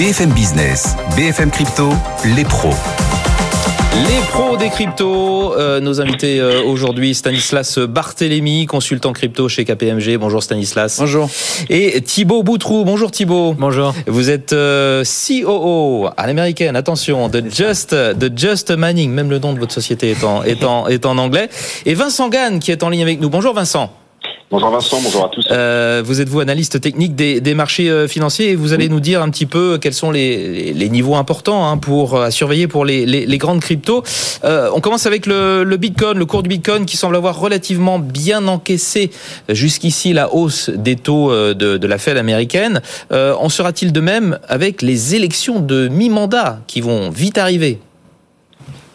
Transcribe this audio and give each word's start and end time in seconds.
BFM 0.00 0.30
Business, 0.30 0.96
BFM 1.14 1.50
Crypto, 1.50 1.90
les 2.34 2.44
pros. 2.44 2.72
Les 4.08 4.18
pros 4.30 4.56
des 4.56 4.70
cryptos, 4.70 5.52
euh, 5.52 5.78
nos 5.80 6.00
invités 6.00 6.40
euh, 6.40 6.62
aujourd'hui, 6.62 7.14
Stanislas 7.14 7.78
Barthélémy, 7.78 8.64
consultant 8.64 9.12
crypto 9.12 9.50
chez 9.50 9.66
KPMG. 9.66 10.16
Bonjour 10.16 10.42
Stanislas. 10.42 10.96
Bonjour. 11.00 11.28
Et 11.68 12.00
Thibaut 12.00 12.42
Boutrou. 12.42 12.86
Bonjour 12.86 13.10
Thibaut. 13.10 13.52
Bonjour. 13.52 13.92
Vous 14.06 14.30
êtes 14.30 14.54
euh, 14.54 15.04
COO 15.04 16.08
à 16.16 16.26
l'américaine, 16.26 16.76
attention, 16.76 17.28
de 17.28 17.44
Just, 17.50 17.94
de 17.94 18.32
Just 18.34 18.72
Mining, 18.74 19.10
même 19.10 19.28
le 19.28 19.38
nom 19.38 19.52
de 19.52 19.58
votre 19.58 19.74
société 19.74 20.12
est 20.12 20.24
en, 20.24 20.42
est 20.44 20.64
en, 20.64 20.88
est 20.88 21.04
en 21.04 21.18
anglais. 21.18 21.50
Et 21.84 21.92
Vincent 21.92 22.30
Gann 22.30 22.58
qui 22.58 22.70
est 22.72 22.82
en 22.82 22.88
ligne 22.88 23.02
avec 23.02 23.20
nous. 23.20 23.28
Bonjour 23.28 23.52
Vincent. 23.52 23.92
Bonjour 24.50 24.70
Vincent, 24.70 25.00
bonjour 25.00 25.26
à 25.26 25.28
tous. 25.28 25.46
Euh, 25.52 26.02
vous 26.04 26.20
êtes 26.20 26.28
vous 26.28 26.40
analyste 26.40 26.80
technique 26.80 27.14
des, 27.14 27.40
des 27.40 27.54
marchés 27.54 27.88
euh, 27.88 28.08
financiers 28.08 28.50
et 28.50 28.56
vous 28.56 28.72
allez 28.72 28.88
nous 28.88 28.98
dire 28.98 29.22
un 29.22 29.30
petit 29.30 29.46
peu 29.46 29.78
quels 29.78 29.94
sont 29.94 30.10
les, 30.10 30.72
les 30.72 30.88
niveaux 30.88 31.14
importants 31.14 31.68
hein, 31.68 31.76
pour 31.76 32.16
euh, 32.16 32.24
à 32.24 32.30
surveiller 32.32 32.66
pour 32.66 32.84
les, 32.84 33.06
les, 33.06 33.26
les 33.26 33.38
grandes 33.38 33.60
cryptos. 33.60 34.02
Euh, 34.42 34.68
on 34.74 34.80
commence 34.80 35.06
avec 35.06 35.26
le, 35.26 35.62
le, 35.62 35.76
Bitcoin, 35.76 36.18
le 36.18 36.26
cours 36.26 36.42
du 36.42 36.48
Bitcoin 36.48 36.84
qui 36.84 36.96
semble 36.96 37.14
avoir 37.14 37.38
relativement 37.38 38.00
bien 38.00 38.48
encaissé 38.48 39.12
jusqu'ici 39.48 40.12
la 40.12 40.34
hausse 40.34 40.68
des 40.68 40.96
taux 40.96 41.30
de, 41.32 41.54
de 41.76 41.86
la 41.86 41.98
Fed 41.98 42.16
américaine. 42.16 42.82
Euh, 43.12 43.36
en 43.38 43.50
sera-t-il 43.50 43.92
de 43.92 44.00
même 44.00 44.40
avec 44.48 44.82
les 44.82 45.14
élections 45.14 45.60
de 45.60 45.86
mi-mandat 45.86 46.58
qui 46.66 46.80
vont 46.80 47.10
vite 47.10 47.38
arriver? 47.38 47.78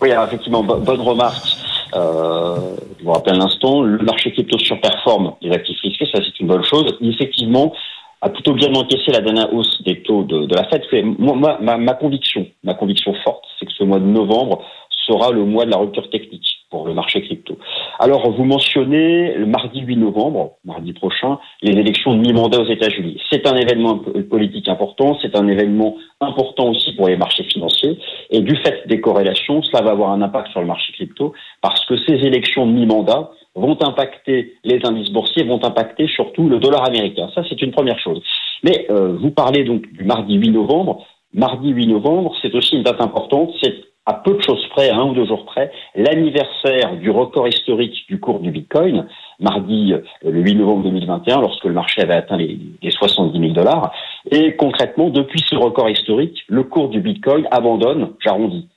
Oui, 0.01 0.11
alors 0.11 0.25
effectivement, 0.25 0.63
bonne 0.63 0.99
remarque. 0.99 1.47
Euh, 1.95 2.75
je 2.99 3.03
vous 3.03 3.11
rappelle 3.11 3.37
l'instant, 3.37 3.81
le 3.81 4.03
marché 4.03 4.31
crypto 4.31 4.57
surperforme 4.57 5.35
les 5.41 5.51
actifs 5.51 5.79
risqués, 5.81 6.07
ça 6.11 6.21
c'est 6.23 6.39
une 6.39 6.47
bonne 6.47 6.63
chose. 6.63 6.97
effectivement, 7.01 7.73
a 8.21 8.29
plutôt 8.29 8.53
bien 8.53 8.73
encaissé 8.73 9.11
la 9.11 9.21
dernière 9.21 9.53
hausse 9.53 9.81
des 9.83 10.01
taux 10.01 10.23
de, 10.23 10.53
la 10.53 10.65
Fed. 10.65 10.83
Moi, 11.19 11.59
ma, 11.61 11.93
conviction, 11.93 12.47
ma 12.63 12.73
conviction 12.73 13.13
forte, 13.23 13.43
c'est 13.59 13.65
que 13.65 13.71
ce 13.71 13.83
mois 13.83 13.99
de 13.99 14.05
novembre 14.05 14.63
sera 15.05 15.31
le 15.31 15.45
mois 15.45 15.65
de 15.65 15.71
la 15.71 15.77
rupture 15.77 16.09
technique 16.09 16.54
pour 16.69 16.87
le 16.87 16.93
marché 16.93 17.21
crypto. 17.21 17.57
Alors, 17.99 18.31
vous 18.31 18.43
mentionnez 18.43 19.33
le 19.35 19.45
mardi 19.45 19.81
8 19.81 19.97
novembre, 19.97 20.53
mardi 20.65 20.93
prochain, 20.93 21.39
les 21.61 21.71
élections 21.71 22.13
de 22.15 22.19
mi-mandat 22.19 22.61
aux 22.61 22.69
États-Unis. 22.69 23.21
C'est 23.29 23.47
un 23.47 23.55
événement 23.55 23.99
politique 24.29 24.67
important, 24.67 25.17
c'est 25.21 25.35
un 25.37 25.47
événement 25.47 25.95
important 26.21 26.69
aussi 26.69 26.93
pour 26.93 27.07
les 27.07 27.17
marchés 27.17 27.43
financiers. 27.43 27.97
Et 28.29 28.41
du 28.41 28.55
fait 28.57 28.87
des 28.87 29.01
corrélations, 29.01 29.61
cela 29.63 29.83
va 29.83 29.91
avoir 29.91 30.11
un 30.11 30.21
impact 30.21 30.49
sur 30.49 30.61
le 30.61 30.67
marché 30.67 30.93
crypto 30.93 31.33
parce 31.61 31.85
que 31.85 31.97
ces 32.05 32.13
élections 32.13 32.65
de 32.65 32.71
mi-mandat 32.71 33.31
vont 33.55 33.77
impacter 33.81 34.55
les 34.63 34.79
indices 34.83 35.11
boursiers, 35.11 35.43
vont 35.43 35.63
impacter 35.63 36.07
surtout 36.07 36.49
le 36.49 36.59
dollar 36.59 36.85
américain. 36.85 37.29
Ça, 37.33 37.41
c'est 37.47 37.61
une 37.61 37.71
première 37.71 37.99
chose. 37.99 38.21
Mais 38.63 38.85
euh, 38.89 39.17
vous 39.19 39.31
parlez 39.31 39.63
donc 39.63 39.91
du 39.93 40.03
mardi 40.03 40.35
8 40.35 40.51
novembre. 40.51 41.05
Mardi 41.33 41.69
8 41.69 41.87
novembre, 41.87 42.33
c'est 42.41 42.53
aussi 42.55 42.75
une 42.75 42.83
date 42.83 43.01
importante. 43.01 43.51
C'est 43.61 43.75
à 44.05 44.13
peu 44.13 44.35
de 44.35 44.41
choses 44.41 44.65
près, 44.69 44.89
un 44.89 45.03
ou 45.03 45.13
deux 45.13 45.25
jours 45.25 45.45
près, 45.45 45.71
l'anniversaire 45.95 46.95
du 46.97 47.09
record 47.09 47.47
historique 47.47 48.05
du 48.07 48.19
cours 48.19 48.39
du 48.39 48.51
Bitcoin, 48.51 49.07
mardi 49.39 49.93
euh, 49.93 50.01
le 50.23 50.41
8 50.41 50.55
novembre 50.55 50.83
2021, 50.83 51.41
lorsque 51.41 51.65
le 51.65 51.73
marché 51.73 52.01
avait 52.01 52.13
atteint 52.13 52.37
les, 52.37 52.59
les 52.81 52.91
70 52.91 53.39
000 53.39 53.53
dollars. 53.53 53.91
Et 54.31 54.55
concrètement, 54.55 55.09
depuis 55.09 55.43
ce 55.47 55.55
record 55.55 55.89
historique, 55.89 56.43
le 56.47 56.63
cours 56.63 56.89
du 56.89 56.99
Bitcoin 57.01 57.47
abandonne, 57.51 58.11
j'arrondis, 58.19 58.67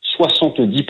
70 0.00 0.86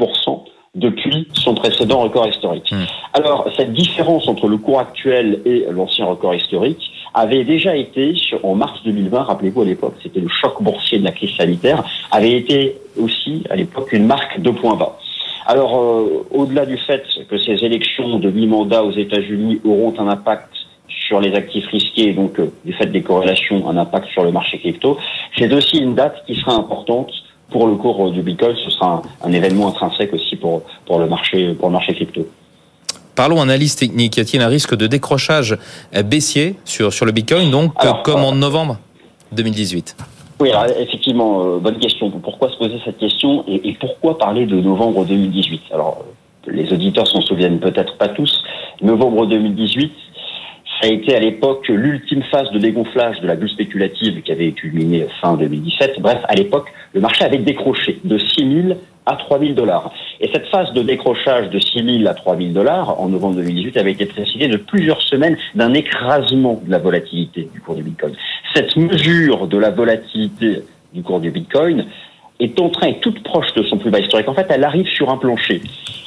depuis 0.74 1.28
son 1.32 1.54
précédent 1.54 2.00
record 2.00 2.28
historique. 2.28 2.70
Mmh. 2.70 2.84
Alors, 3.14 3.48
cette 3.56 3.72
différence 3.72 4.28
entre 4.28 4.48
le 4.48 4.58
cours 4.58 4.80
actuel 4.80 5.40
et 5.44 5.66
l'ancien 5.70 6.06
record 6.06 6.34
historique 6.34 6.90
avait 7.14 7.44
déjà 7.44 7.76
été, 7.76 8.14
en 8.42 8.54
mars 8.54 8.80
2020, 8.84 9.22
rappelez-vous 9.22 9.62
à 9.62 9.64
l'époque, 9.64 9.94
c'était 10.02 10.20
le 10.20 10.28
choc 10.28 10.62
boursier 10.62 10.98
de 10.98 11.04
la 11.04 11.12
crise 11.12 11.34
sanitaire, 11.36 11.82
avait 12.10 12.32
été 12.32 12.76
aussi 12.98 13.44
à 13.50 13.56
l'époque 13.56 13.92
une 13.92 14.06
marque 14.06 14.40
de 14.40 14.50
point 14.50 14.76
bas. 14.76 14.98
Alors, 15.46 15.80
euh, 15.80 16.26
au-delà 16.30 16.66
du 16.66 16.76
fait 16.76 17.04
que 17.28 17.38
ces 17.38 17.64
élections 17.64 18.18
de 18.18 18.30
mi-mandat 18.30 18.84
aux 18.84 18.92
États-Unis 18.92 19.60
auront 19.64 19.94
un 19.98 20.08
impact 20.08 20.50
sur 21.08 21.20
les 21.20 21.34
actifs 21.34 21.66
risqués, 21.68 22.12
donc 22.12 22.38
euh, 22.38 22.52
du 22.66 22.74
fait 22.74 22.86
des 22.86 23.00
corrélations, 23.00 23.68
un 23.68 23.78
impact 23.78 24.08
sur 24.08 24.24
le 24.24 24.30
marché 24.30 24.58
crypto, 24.58 24.98
c'est 25.38 25.50
aussi 25.52 25.78
une 25.78 25.94
date 25.94 26.22
qui 26.26 26.34
sera 26.34 26.54
importante 26.54 27.10
pour 27.50 27.66
le 27.66 27.76
cours 27.76 28.10
du 28.10 28.22
Bitcoin, 28.22 28.54
ce 28.64 28.70
sera 28.70 29.02
un, 29.22 29.28
un, 29.28 29.32
événement 29.32 29.68
intrinsèque 29.68 30.12
aussi 30.12 30.36
pour, 30.36 30.62
pour, 30.86 30.98
le 30.98 31.06
marché, 31.06 31.54
pour 31.54 31.68
le 31.68 31.72
marché 31.72 31.94
crypto. 31.94 32.26
Parlons 33.14 33.40
analyse 33.40 33.74
technique. 33.74 34.16
Y 34.16 34.20
a-t-il 34.20 34.42
un 34.42 34.48
risque 34.48 34.76
de 34.76 34.86
décrochage 34.86 35.56
baissier 36.04 36.56
sur, 36.64 36.92
sur 36.92 37.06
le 37.06 37.12
Bitcoin, 37.12 37.50
donc 37.50 37.72
alors, 37.76 38.02
comme 38.02 38.22
en 38.22 38.32
novembre 38.32 38.78
2018 39.32 39.96
oui, 40.40 40.52
alors 40.52 40.66
effectivement, 40.78 41.44
euh, 41.44 41.58
bonne 41.58 41.78
question. 41.78 42.10
Pourquoi 42.10 42.48
se 42.50 42.56
poser 42.56 42.78
cette 42.84 42.98
question 42.98 43.44
et, 43.48 43.68
et, 43.68 43.72
pourquoi 43.72 44.18
parler 44.18 44.46
de 44.46 44.60
novembre 44.60 45.04
2018 45.04 45.62
Alors, 45.72 46.04
les 46.46 46.72
auditeurs 46.72 47.08
s'en 47.08 47.20
souviennent 47.20 47.58
peut-être 47.58 47.96
pas 47.96 48.08
tous. 48.08 48.44
Novembre 48.80 49.26
2018, 49.26 49.92
ça 50.80 50.88
a 50.88 50.92
été 50.92 51.14
à 51.16 51.20
l'époque 51.20 51.66
l'ultime 51.68 52.22
phase 52.30 52.50
de 52.52 52.58
dégonflage 52.58 53.20
de 53.20 53.26
la 53.26 53.34
bulle 53.34 53.48
spéculative 53.48 54.22
qui 54.22 54.30
avait 54.30 54.52
culminé 54.52 55.06
fin 55.20 55.36
2017. 55.36 56.00
Bref, 56.00 56.20
à 56.28 56.34
l'époque, 56.34 56.72
le 56.94 57.00
marché 57.00 57.24
avait 57.24 57.38
décroché 57.38 57.98
de 58.04 58.16
6 58.16 58.62
000 58.68 58.78
à 59.06 59.16
3 59.16 59.40
000 59.40 59.52
dollars. 59.54 59.92
Et 60.20 60.30
cette 60.32 60.46
phase 60.48 60.72
de 60.74 60.82
décrochage 60.82 61.50
de 61.50 61.58
6 61.58 61.98
000 62.02 62.08
à 62.08 62.14
3 62.14 62.36
000 62.36 62.50
dollars 62.50 63.00
en 63.00 63.08
novembre 63.08 63.36
2018 63.36 63.76
avait 63.76 63.92
été 63.92 64.06
précédée 64.06 64.48
de 64.48 64.56
plusieurs 64.56 65.02
semaines 65.02 65.36
d'un 65.54 65.74
écrasement 65.74 66.60
de 66.64 66.70
la 66.70 66.78
volatilité 66.78 67.48
du 67.52 67.60
cours 67.60 67.74
du 67.74 67.82
Bitcoin. 67.82 68.14
Cette 68.54 68.76
mesure 68.76 69.48
de 69.48 69.58
la 69.58 69.70
volatilité 69.70 70.62
du 70.94 71.02
cours 71.02 71.20
du 71.20 71.30
Bitcoin 71.30 71.86
est 72.38 72.60
en 72.60 72.68
train, 72.68 72.92
toute 72.92 73.22
proche 73.24 73.52
de 73.54 73.64
son 73.64 73.78
plus 73.78 73.90
bas 73.90 73.98
historique. 73.98 74.28
En 74.28 74.34
fait, 74.34 74.46
elle 74.50 74.62
arrive 74.62 74.86
sur 74.86 75.10
un 75.10 75.16
plancher. 75.16 75.60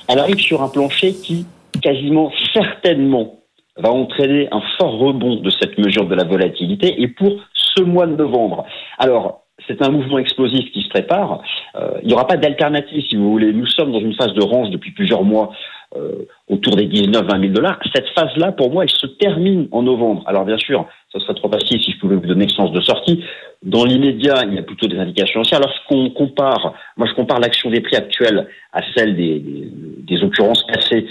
Elle 0.07 0.19
arrive 0.19 0.39
sur 0.39 0.61
un 0.61 0.69
plancher 0.69 1.13
qui, 1.13 1.45
quasiment 1.81 2.31
certainement, 2.53 3.40
va 3.77 3.91
entraîner 3.91 4.47
un 4.51 4.61
fort 4.77 4.97
rebond 4.97 5.35
de 5.37 5.49
cette 5.49 5.77
mesure 5.77 6.05
de 6.05 6.15
la 6.15 6.23
volatilité 6.23 7.01
et 7.01 7.07
pour 7.07 7.39
ce 7.53 7.83
mois 7.83 8.05
de 8.05 8.15
novembre. 8.15 8.65
Alors, 8.97 9.41
c'est 9.67 9.81
un 9.81 9.89
mouvement 9.89 10.17
explosif 10.17 10.71
qui 10.71 10.81
se 10.81 10.89
prépare. 10.89 11.41
Euh, 11.75 11.99
il 12.01 12.07
n'y 12.07 12.13
aura 12.13 12.27
pas 12.27 12.37
d'alternative, 12.37 13.03
si 13.07 13.15
vous 13.15 13.31
voulez. 13.31 13.53
Nous 13.53 13.67
sommes 13.67 13.91
dans 13.91 13.99
une 13.99 14.15
phase 14.15 14.33
de 14.33 14.43
range 14.43 14.69
depuis 14.71 14.91
plusieurs 14.91 15.23
mois 15.23 15.51
euh, 15.95 16.25
autour 16.49 16.75
des 16.75 16.87
19-20 16.87 17.41
000 17.41 17.53
dollars. 17.53 17.79
Cette 17.93 18.07
phase-là, 18.09 18.53
pour 18.53 18.71
moi, 18.71 18.83
elle 18.83 18.89
se 18.89 19.07
termine 19.07 19.67
en 19.71 19.83
novembre. 19.83 20.23
Alors, 20.25 20.45
bien 20.45 20.57
sûr, 20.57 20.87
ça 21.11 21.19
serait 21.19 21.35
trop 21.35 21.49
facile 21.49 21.81
si 21.81 21.91
je 21.91 21.99
pouvais 21.99 22.15
vous 22.15 22.25
donner 22.25 22.45
le 22.45 22.51
sens 22.51 22.71
de 22.71 22.81
sortie. 22.81 23.23
Dans 23.63 23.85
l'immédiat, 23.85 24.43
il 24.47 24.55
y 24.55 24.57
a 24.57 24.63
plutôt 24.63 24.87
des 24.87 24.97
indications 24.97 25.41
anciennes. 25.41 25.61
Lorsqu'on 25.61 26.09
compare, 26.09 26.73
moi, 26.97 27.07
je 27.07 27.13
compare 27.13 27.39
l'action 27.39 27.69
des 27.69 27.81
prix 27.81 27.95
actuels 27.95 28.47
à 28.73 28.81
celle 28.95 29.15
des, 29.15 29.39
des, 29.39 29.69
des 29.97 30.23
occurrences 30.23 30.65
passées 30.65 31.05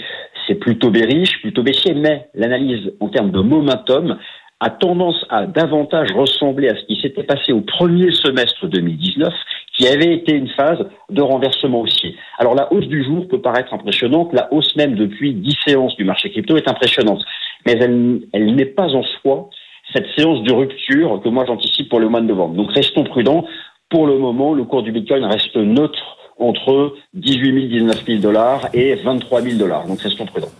c'est 0.47 0.55
plutôt 0.55 0.89
bearish, 0.89 1.41
plutôt 1.41 1.63
baissier, 1.63 1.93
mais 1.93 2.27
l'analyse 2.33 2.93
en 2.99 3.09
termes 3.09 3.31
de 3.31 3.39
momentum 3.39 4.17
a 4.59 4.69
tendance 4.69 5.25
à 5.29 5.47
davantage 5.47 6.11
ressembler 6.11 6.69
à 6.69 6.75
ce 6.75 6.85
qui 6.85 7.01
s'était 7.01 7.23
passé 7.23 7.51
au 7.51 7.61
premier 7.61 8.11
semestre 8.11 8.67
2019, 8.67 9.33
qui 9.75 9.87
avait 9.87 10.13
été 10.13 10.35
une 10.35 10.49
phase 10.49 10.85
de 11.09 11.21
renversement 11.21 11.81
haussier. 11.81 12.15
Alors 12.37 12.53
la 12.53 12.71
hausse 12.71 12.87
du 12.87 13.03
jour 13.03 13.27
peut 13.27 13.41
paraître 13.41 13.73
impressionnante, 13.73 14.31
la 14.33 14.53
hausse 14.53 14.75
même 14.75 14.95
depuis 14.95 15.33
10 15.33 15.57
séances 15.65 15.95
du 15.95 16.03
marché 16.03 16.29
crypto 16.29 16.57
est 16.57 16.69
impressionnante, 16.69 17.23
mais 17.65 17.73
elle, 17.73 18.21
elle 18.33 18.55
n'est 18.55 18.65
pas 18.65 18.93
en 18.93 19.03
soi 19.03 19.49
cette 19.93 20.07
séance 20.15 20.43
de 20.43 20.53
rupture 20.53 21.19
que 21.23 21.29
moi 21.29 21.45
j'anticipe 21.45 21.89
pour 21.89 21.99
le 21.99 22.07
mois 22.07 22.21
de 22.21 22.27
novembre. 22.27 22.55
Donc 22.55 22.71
restons 22.71 23.03
prudents. 23.03 23.45
Pour 23.89 24.07
le 24.07 24.17
moment, 24.17 24.53
le 24.53 24.63
cours 24.63 24.83
du 24.83 24.91
Bitcoin 24.91 25.25
reste 25.25 25.55
neutre 25.55 26.17
entre 26.41 26.93
18 27.13 27.69
000, 27.69 27.85
19 27.85 28.05
000 28.05 28.19
dollars 28.19 28.69
et 28.73 28.95
23 28.95 29.41
000 29.41 29.55
dollars. 29.55 29.87
Donc 29.87 30.01
restons 30.01 30.25
prudents. 30.25 30.51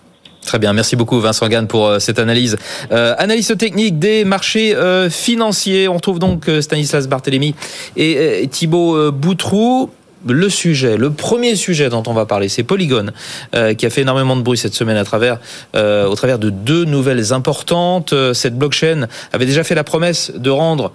Très 0.46 0.60
bien, 0.60 0.74
merci 0.74 0.96
beaucoup 0.96 1.20
Vincent 1.20 1.48
Gann 1.48 1.68
pour 1.68 1.88
euh, 1.88 2.00
cette 2.00 2.20
analyse. 2.20 2.58
Euh, 2.92 3.14
analyse 3.18 3.56
technique 3.58 4.00
des 4.00 4.26
marchés 4.26 4.76
euh, 4.76 5.10
financiers. 5.10 5.88
On 5.88 5.94
retrouve 5.94 6.20
donc 6.20 6.50
Stanislas 6.62 7.08
Barthélémy 7.08 7.56
et, 7.96 8.44
et 8.44 8.48
Thibaut 8.48 9.12
Boutrou. 9.12 9.90
Le 10.28 10.50
sujet, 10.50 10.98
le 10.98 11.10
premier 11.10 11.56
sujet 11.56 11.90
dont 11.90 12.04
on 12.06 12.14
va 12.14 12.28
parler, 12.28 12.48
c'est 12.48 12.62
Polygon, 12.62 13.08
qui 13.76 13.86
a 13.88 13.90
fait 13.90 14.02
énormément 14.02 14.36
de 14.36 14.44
bruit 14.44 14.56
cette 14.56 14.76
semaine 14.76 14.98
à 14.98 15.04
travers, 15.04 15.40
au 15.74 16.14
travers 16.14 16.38
de 16.38 16.52
deux 16.52 16.86
nouvelles 16.86 17.34
importantes. 17.34 18.14
Cette 18.34 18.56
blockchain 18.56 19.08
avait 19.34 19.48
déjà 19.48 19.64
fait 19.64 19.74
la 19.74 19.84
promesse 19.84 20.32
de 20.36 20.52
rendre 20.52 20.92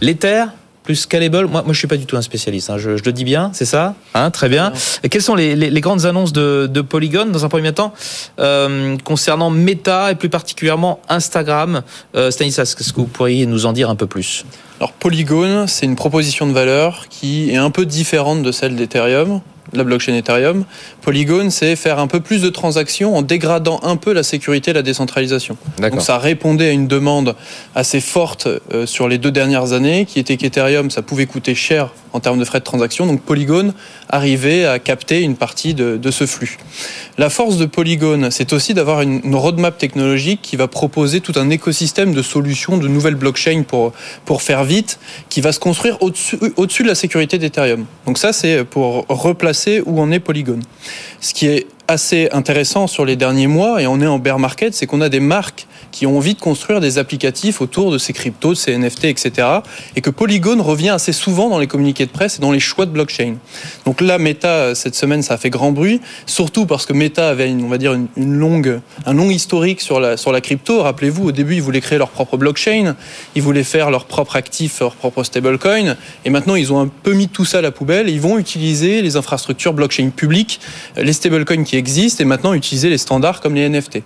l'Ether 0.00 0.44
plus 0.88 0.96
scalable. 0.96 1.48
Moi, 1.48 1.62
moi, 1.64 1.74
je 1.74 1.78
suis 1.78 1.86
pas 1.86 1.98
du 1.98 2.06
tout 2.06 2.16
un 2.16 2.22
spécialiste. 2.22 2.70
Hein. 2.70 2.78
Je, 2.78 2.96
je, 2.96 3.04
le 3.04 3.12
dis 3.12 3.24
bien, 3.24 3.50
c'est 3.52 3.66
ça 3.66 3.94
hein, 4.14 4.30
Très 4.30 4.48
bien. 4.48 4.72
Et 5.02 5.10
quelles 5.10 5.22
sont 5.22 5.34
les, 5.34 5.54
les, 5.54 5.68
les, 5.68 5.80
grandes 5.82 6.06
annonces 6.06 6.32
de, 6.32 6.66
de, 6.66 6.80
Polygon 6.80 7.26
dans 7.26 7.44
un 7.44 7.50
premier 7.50 7.74
temps 7.74 7.92
euh, 8.38 8.96
concernant 9.04 9.50
Meta 9.50 10.10
et 10.10 10.14
plus 10.14 10.30
particulièrement 10.30 11.00
Instagram? 11.10 11.82
Euh, 12.16 12.30
Stanislas, 12.30 12.74
est-ce 12.80 12.94
que 12.94 13.00
vous 13.02 13.06
pourriez 13.06 13.44
nous 13.44 13.66
en 13.66 13.74
dire 13.74 13.90
un 13.90 13.96
peu 13.96 14.06
plus? 14.06 14.46
Alors 14.80 14.92
Polygon, 14.92 15.66
c'est 15.66 15.84
une 15.84 15.96
proposition 15.96 16.46
de 16.46 16.52
valeur 16.52 17.04
qui 17.10 17.50
est 17.50 17.56
un 17.56 17.70
peu 17.70 17.84
différente 17.84 18.42
de 18.42 18.50
celle 18.50 18.74
d'Ethereum. 18.74 19.42
La 19.72 19.84
blockchain 19.84 20.14
Ethereum. 20.14 20.64
Polygon, 21.02 21.50
c'est 21.50 21.76
faire 21.76 21.98
un 21.98 22.06
peu 22.06 22.20
plus 22.20 22.42
de 22.42 22.48
transactions 22.48 23.16
en 23.16 23.22
dégradant 23.22 23.80
un 23.82 23.96
peu 23.96 24.12
la 24.12 24.22
sécurité 24.22 24.70
et 24.70 24.74
la 24.74 24.82
décentralisation. 24.82 25.56
Donc 25.78 26.00
ça 26.00 26.18
répondait 26.18 26.68
à 26.68 26.72
une 26.72 26.88
demande 26.88 27.34
assez 27.74 28.00
forte 28.00 28.48
euh, 28.72 28.86
sur 28.86 29.08
les 29.08 29.18
deux 29.18 29.30
dernières 29.30 29.72
années, 29.72 30.04
qui 30.06 30.18
était 30.18 30.36
qu'Ethereum, 30.36 30.90
ça 30.90 31.02
pouvait 31.02 31.26
coûter 31.26 31.54
cher 31.54 31.90
en 32.12 32.20
termes 32.20 32.38
de 32.38 32.44
frais 32.44 32.60
de 32.60 32.64
transaction. 32.64 33.06
Donc 33.06 33.20
Polygon 33.22 33.74
arrivait 34.08 34.64
à 34.64 34.78
capter 34.78 35.20
une 35.20 35.36
partie 35.36 35.74
de, 35.74 36.10
ce 36.10 36.26
flux. 36.26 36.56
La 37.18 37.28
force 37.28 37.58
de 37.58 37.66
Polygon, 37.66 38.28
c'est 38.30 38.52
aussi 38.52 38.72
d'avoir 38.72 39.02
une, 39.02 39.34
roadmap 39.34 39.76
technologique 39.76 40.40
qui 40.42 40.56
va 40.56 40.68
proposer 40.68 41.20
tout 41.20 41.34
un 41.36 41.50
écosystème 41.50 42.14
de 42.14 42.22
solutions, 42.22 42.78
de 42.78 42.88
nouvelles 42.88 43.14
blockchains 43.14 43.62
pour, 43.62 43.92
pour 44.24 44.42
faire 44.42 44.64
vite, 44.64 44.98
qui 45.28 45.40
va 45.40 45.52
se 45.52 45.60
construire 45.60 45.98
au-dessus 46.00 46.38
au 46.56 46.66
de 46.66 46.88
la 46.88 46.94
sécurité 46.94 47.38
d'Ethereum. 47.38 47.84
Donc 48.06 48.18
ça, 48.18 48.32
c'est 48.32 48.64
pour 48.64 49.04
replacer 49.08 49.57
où 49.84 50.00
en 50.00 50.10
est 50.10 50.20
Polygon. 50.20 50.60
Ce 51.20 51.34
qui 51.34 51.46
est 51.46 51.66
assez 51.88 52.28
intéressant 52.32 52.86
sur 52.86 53.06
les 53.06 53.16
derniers 53.16 53.46
mois, 53.46 53.82
et 53.82 53.86
on 53.86 54.00
est 54.00 54.06
en 54.06 54.18
bear 54.18 54.38
market, 54.38 54.74
c'est 54.74 54.86
qu'on 54.86 55.00
a 55.00 55.08
des 55.08 55.20
marques 55.20 55.66
qui 55.90 56.06
ont 56.06 56.18
envie 56.18 56.34
de 56.34 56.40
construire 56.40 56.80
des 56.80 56.98
applicatifs 56.98 57.62
autour 57.62 57.90
de 57.90 57.96
ces 57.96 58.12
cryptos, 58.12 58.50
de 58.50 58.58
ces 58.58 58.76
NFT, 58.76 59.06
etc. 59.06 59.48
Et 59.96 60.02
que 60.02 60.10
Polygon 60.10 60.62
revient 60.62 60.90
assez 60.90 61.14
souvent 61.14 61.48
dans 61.48 61.58
les 61.58 61.66
communiqués 61.66 62.04
de 62.04 62.10
presse 62.10 62.36
et 62.36 62.40
dans 62.42 62.52
les 62.52 62.60
choix 62.60 62.84
de 62.84 62.90
blockchain. 62.90 63.36
Donc 63.86 64.02
là, 64.02 64.18
Meta, 64.18 64.74
cette 64.74 64.94
semaine, 64.94 65.22
ça 65.22 65.34
a 65.34 65.36
fait 65.38 65.48
grand 65.48 65.72
bruit, 65.72 66.02
surtout 66.26 66.66
parce 66.66 66.84
que 66.84 66.92
Meta 66.92 67.30
avait, 67.30 67.50
on 67.50 67.68
va 67.68 67.78
dire, 67.78 67.94
une, 67.94 68.34
longue, 68.34 68.80
un 69.06 69.14
long 69.14 69.30
historique 69.30 69.80
sur 69.80 69.98
la, 69.98 70.18
sur 70.18 70.30
la 70.30 70.42
crypto. 70.42 70.82
Rappelez-vous, 70.82 71.28
au 71.28 71.32
début, 71.32 71.54
ils 71.54 71.62
voulaient 71.62 71.80
créer 71.80 71.98
leur 71.98 72.10
propre 72.10 72.36
blockchain, 72.36 72.96
ils 73.34 73.42
voulaient 73.42 73.64
faire 73.64 73.90
leur 73.90 74.04
propre 74.04 74.36
actif, 74.36 74.80
leur 74.80 74.94
propre 74.94 75.24
stablecoin, 75.24 75.96
et 76.26 76.30
maintenant, 76.30 76.54
ils 76.54 76.70
ont 76.70 76.80
un 76.80 76.88
peu 76.88 77.14
mis 77.14 77.28
tout 77.28 77.46
ça 77.46 77.58
à 77.58 77.62
la 77.62 77.70
poubelle, 77.70 78.10
et 78.10 78.12
ils 78.12 78.20
vont 78.20 78.38
utiliser 78.38 79.00
les 79.00 79.16
infrastructures 79.16 79.72
blockchain 79.72 80.10
publiques, 80.10 80.60
les 80.96 81.14
stablecoins 81.14 81.64
qui 81.64 81.77
existent 81.78 82.22
et 82.22 82.26
maintenant 82.26 82.52
utiliser 82.52 82.90
les 82.90 82.98
standards 82.98 83.40
comme 83.40 83.54
les 83.54 83.68
NFT. 83.68 84.02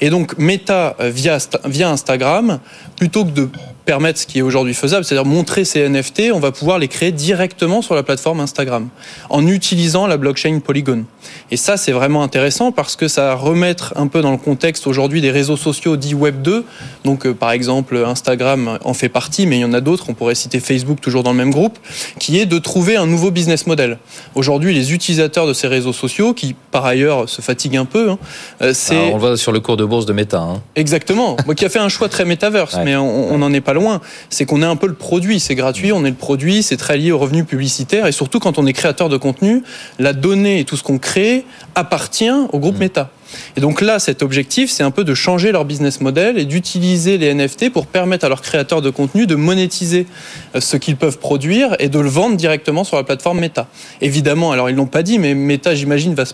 Et 0.00 0.08
donc 0.10 0.38
Meta 0.38 0.96
euh, 1.00 1.10
via, 1.10 1.38
via 1.64 1.90
Instagram, 1.90 2.60
plutôt 2.96 3.24
que 3.24 3.30
de 3.30 3.50
permettre 3.86 4.18
ce 4.18 4.26
qui 4.26 4.40
est 4.40 4.42
aujourd'hui 4.42 4.74
faisable, 4.74 5.04
c'est-à-dire 5.04 5.24
montrer 5.24 5.64
ces 5.64 5.88
NFT, 5.88 6.32
on 6.34 6.40
va 6.40 6.50
pouvoir 6.50 6.78
les 6.78 6.88
créer 6.88 7.12
directement 7.12 7.80
sur 7.82 7.94
la 7.94 8.02
plateforme 8.02 8.40
Instagram 8.40 8.88
en 9.30 9.46
utilisant 9.46 10.08
la 10.08 10.16
blockchain 10.16 10.58
Polygon. 10.58 11.04
Et 11.52 11.56
ça, 11.56 11.76
c'est 11.76 11.92
vraiment 11.92 12.24
intéressant 12.24 12.72
parce 12.72 12.96
que 12.96 13.06
ça 13.06 13.22
va 13.22 13.34
remettre 13.34 13.94
un 13.96 14.08
peu 14.08 14.22
dans 14.22 14.32
le 14.32 14.38
contexte 14.38 14.88
aujourd'hui 14.88 15.20
des 15.20 15.30
réseaux 15.30 15.56
sociaux 15.56 15.96
dits 15.96 16.14
Web 16.14 16.42
2. 16.42 16.64
Donc, 17.04 17.26
euh, 17.26 17.34
par 17.34 17.52
exemple, 17.52 17.96
Instagram 18.04 18.78
en 18.84 18.92
fait 18.92 19.08
partie, 19.08 19.46
mais 19.46 19.58
il 19.58 19.60
y 19.60 19.64
en 19.64 19.72
a 19.72 19.80
d'autres. 19.80 20.06
On 20.08 20.14
pourrait 20.14 20.34
citer 20.34 20.58
Facebook 20.58 21.00
toujours 21.00 21.22
dans 21.22 21.30
le 21.30 21.36
même 21.36 21.52
groupe, 21.52 21.78
qui 22.18 22.38
est 22.40 22.46
de 22.46 22.58
trouver 22.58 22.96
un 22.96 23.06
nouveau 23.06 23.30
business 23.30 23.68
model. 23.68 23.98
Aujourd'hui, 24.34 24.74
les 24.74 24.92
utilisateurs 24.92 25.46
de 25.46 25.52
ces 25.52 25.68
réseaux 25.68 25.92
sociaux, 25.92 26.34
qui 26.34 26.56
par 26.72 26.84
ailleurs 26.84 27.28
se 27.28 27.40
fatiguent 27.40 27.76
un 27.76 27.84
peu, 27.84 28.10
hein, 28.10 28.18
euh, 28.62 28.72
c'est. 28.74 29.12
on 29.12 29.14
le 29.14 29.20
voit 29.20 29.36
sur 29.36 29.52
le 29.52 29.60
cours 29.60 29.76
de 29.76 29.84
bourse 29.84 30.06
de 30.06 30.12
Meta. 30.12 30.40
Hein. 30.40 30.60
Exactement. 30.74 31.36
Moi, 31.46 31.54
qui 31.54 31.64
a 31.64 31.68
fait 31.68 31.78
un 31.78 31.88
choix 31.88 32.08
très 32.08 32.24
metaverse, 32.24 32.78
mais 32.84 32.96
on 32.96 33.38
n'en 33.38 33.52
est 33.52 33.60
pas 33.60 33.75
loin. 33.76 34.00
C'est 34.30 34.44
qu'on 34.44 34.62
est 34.62 34.66
un 34.66 34.74
peu 34.74 34.88
le 34.88 34.94
produit. 34.94 35.38
C'est 35.38 35.54
gratuit, 35.54 35.92
on 35.92 36.04
est 36.04 36.10
le 36.10 36.16
produit, 36.16 36.64
c'est 36.64 36.76
très 36.76 36.98
lié 36.98 37.12
aux 37.12 37.18
revenus 37.18 37.46
publicitaires. 37.46 38.06
Et 38.06 38.12
surtout, 38.12 38.40
quand 38.40 38.58
on 38.58 38.66
est 38.66 38.72
créateur 38.72 39.08
de 39.08 39.16
contenu, 39.16 39.62
la 40.00 40.12
donnée 40.12 40.58
et 40.58 40.64
tout 40.64 40.76
ce 40.76 40.82
qu'on 40.82 40.98
crée 40.98 41.44
appartient 41.74 42.30
au 42.52 42.58
groupe 42.58 42.76
mmh. 42.76 42.80
Meta. 42.80 43.10
Et 43.56 43.60
donc 43.60 43.80
là, 43.80 43.98
cet 43.98 44.22
objectif, 44.22 44.70
c'est 44.70 44.82
un 44.82 44.90
peu 44.90 45.04
de 45.04 45.14
changer 45.14 45.52
leur 45.52 45.64
business 45.64 46.00
model 46.00 46.38
et 46.38 46.44
d'utiliser 46.44 47.18
les 47.18 47.34
NFT 47.34 47.70
pour 47.70 47.86
permettre 47.86 48.24
à 48.24 48.28
leurs 48.28 48.42
créateurs 48.42 48.82
de 48.82 48.90
contenu 48.90 49.26
de 49.26 49.34
monétiser 49.34 50.06
euh, 50.54 50.60
ce 50.60 50.76
qu'ils 50.76 50.96
peuvent 50.96 51.18
produire 51.18 51.76
et 51.78 51.88
de 51.88 51.98
le 51.98 52.08
vendre 52.08 52.36
directement 52.36 52.84
sur 52.84 52.96
la 52.96 53.04
plateforme 53.04 53.40
Meta. 53.40 53.68
Évidemment, 54.00 54.52
alors 54.52 54.70
ils 54.70 54.76
l'ont 54.76 54.86
pas 54.86 55.02
dit, 55.02 55.18
mais 55.18 55.34
Meta, 55.34 55.74
j'imagine, 55.74 56.14
va 56.14 56.24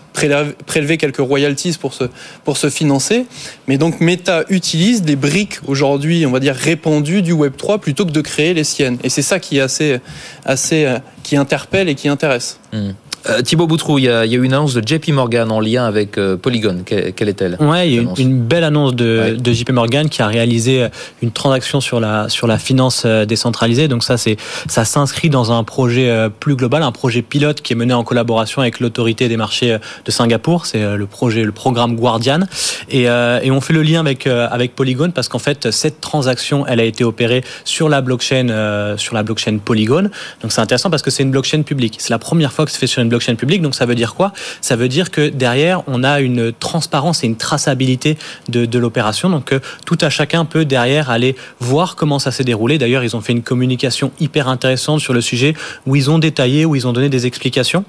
prélever 0.65 0.97
quelques 0.97 1.17
royalties 1.17 1.77
pour 1.79 1.93
se, 1.93 2.05
pour 2.43 2.57
se 2.57 2.69
financer. 2.69 3.25
Mais 3.67 3.77
donc 3.77 3.99
Meta 3.99 4.43
utilise 4.49 5.01
des 5.01 5.15
briques 5.15 5.59
aujourd'hui, 5.67 6.25
on 6.25 6.31
va 6.31 6.39
dire, 6.39 6.55
répandues 6.55 7.21
du 7.21 7.33
Web3 7.33 7.79
plutôt 7.79 8.05
que 8.05 8.11
de 8.11 8.21
créer 8.21 8.53
les 8.53 8.63
siennes. 8.63 8.97
Et 9.03 9.09
c'est 9.09 9.21
ça 9.21 9.39
qui 9.39 9.57
est 9.57 9.61
assez, 9.61 9.99
assez, 10.45 10.85
euh, 10.85 10.99
qui 11.23 11.37
interpelle 11.37 11.89
et 11.89 11.95
qui 11.95 12.07
intéresse. 12.07 12.59
Mmh. 12.71 12.91
Euh, 13.29 13.41
Thibaut 13.41 13.67
Boutrou, 13.67 13.99
il 13.99 14.05
y, 14.05 14.09
a, 14.09 14.25
eu 14.25 14.43
une 14.43 14.53
annonce 14.53 14.73
de 14.73 14.85
JP 14.85 15.09
Morgan 15.09 15.49
en 15.51 15.61
lien 15.61 15.85
avec 15.85 16.17
euh, 16.17 16.35
Polygon. 16.35 16.83
quelle 16.85 17.29
est-elle 17.29 17.57
Ouais, 17.59 17.87
il 17.87 17.95
y 17.95 17.99
a 17.99 18.01
eu 18.01 18.07
une, 18.17 18.41
belle 18.41 18.65
annonce 18.65 18.95
de, 18.95 19.37
JP 19.43 19.71
Morgan 19.71 20.09
qui 20.09 20.21
a 20.21 20.27
réalisé 20.27 20.87
une 21.21 21.31
transaction 21.31 21.79
sur 21.79 21.99
la 21.99 22.27
sur 22.27 22.47
la 22.47 22.57
finance 22.57 23.03
euh, 23.05 23.25
décentralisée. 23.25 23.87
Donc 23.87 24.03
ça, 24.03 24.17
c'est 24.17 24.35
ça 24.67 24.83
s'inscrit 24.83 25.29
dans 25.29 25.51
un 25.51 25.63
projet 25.63 26.29
plus 26.39 26.55
global, 26.55 26.83
un 26.83 26.91
projet 26.91 27.21
pilote 27.21 27.61
qui 27.61 27.73
est 27.73 27.75
mené 27.75 27.93
en 27.93 28.03
collaboration 28.03 28.61
avec 28.61 28.79
l'autorité 28.79 29.29
des 29.29 29.37
marchés 29.37 29.77
de 30.05 30.11
Singapour. 30.11 30.65
C'est 30.65 30.97
le 30.97 31.05
projet, 31.05 31.43
le 31.43 31.51
programme 31.51 31.95
Guardian. 31.95 32.41
Et, 32.89 33.03
et 33.03 33.51
on 33.51 33.61
fait 33.61 33.73
le 33.73 33.83
lien 33.83 33.99
avec 33.99 34.27
avec 34.27 34.75
Polygon 34.75 35.11
parce 35.11 35.29
qu'en 35.29 35.39
fait 35.39 35.71
cette 35.71 36.01
transaction, 36.01 36.65
elle 36.67 36.79
a 36.79 36.83
été 36.83 37.03
opérée 37.03 37.43
sur 37.63 37.89
la 37.89 38.01
blockchain 38.01 38.95
sur 38.97 39.15
la 39.15 39.23
blockchain 39.23 39.59
Polygon. 39.63 40.09
Donc 40.41 40.51
c'est 40.51 40.61
intéressant 40.61 40.89
parce 40.89 41.01
que 41.01 41.11
c'est 41.11 41.23
une 41.23 41.31
blockchain 41.31 41.61
publique. 41.61 41.95
C'est 41.99 42.11
la 42.11 42.19
première 42.19 42.51
fois 42.51 42.65
que 42.65 42.71
c'est 42.71 42.79
fait 42.79 42.87
sur 42.87 43.01
une 43.01 43.12
blockchain 43.13 43.35
publique. 43.35 43.61
Donc 43.61 43.75
ça 43.75 43.85
veut 43.85 43.95
dire 43.95 44.15
quoi? 44.15 44.33
Ça 44.61 44.75
veut 44.75 44.89
dire 44.89 45.11
que 45.11 45.29
derrière, 45.29 45.83
on 45.87 46.03
a 46.03 46.19
une 46.19 46.51
transparence 46.51 47.23
et 47.23 47.27
une 47.27 47.37
traçabilité 47.37 48.17
de, 48.49 48.65
de 48.65 48.79
l'opération. 48.79 49.29
Donc 49.29 49.53
euh, 49.53 49.59
tout 49.85 49.97
à 50.01 50.09
chacun 50.09 50.45
peut 50.45 50.65
derrière 50.65 51.09
aller 51.09 51.35
voir 51.59 51.95
comment 51.95 52.19
ça 52.19 52.31
s'est 52.31 52.43
déroulé. 52.43 52.77
D'ailleurs, 52.77 53.03
ils 53.03 53.15
ont 53.15 53.21
fait 53.21 53.33
une 53.33 53.43
communication 53.43 54.11
hyper 54.19 54.47
intéressante 54.47 54.99
sur 54.99 55.13
le 55.13 55.21
sujet 55.21 55.53
où 55.85 55.95
ils 55.95 56.09
ont 56.09 56.19
détaillé, 56.19 56.65
où 56.65 56.75
ils 56.75 56.87
ont 56.87 56.93
donné 56.93 57.09
des 57.09 57.25
explications. 57.25 57.85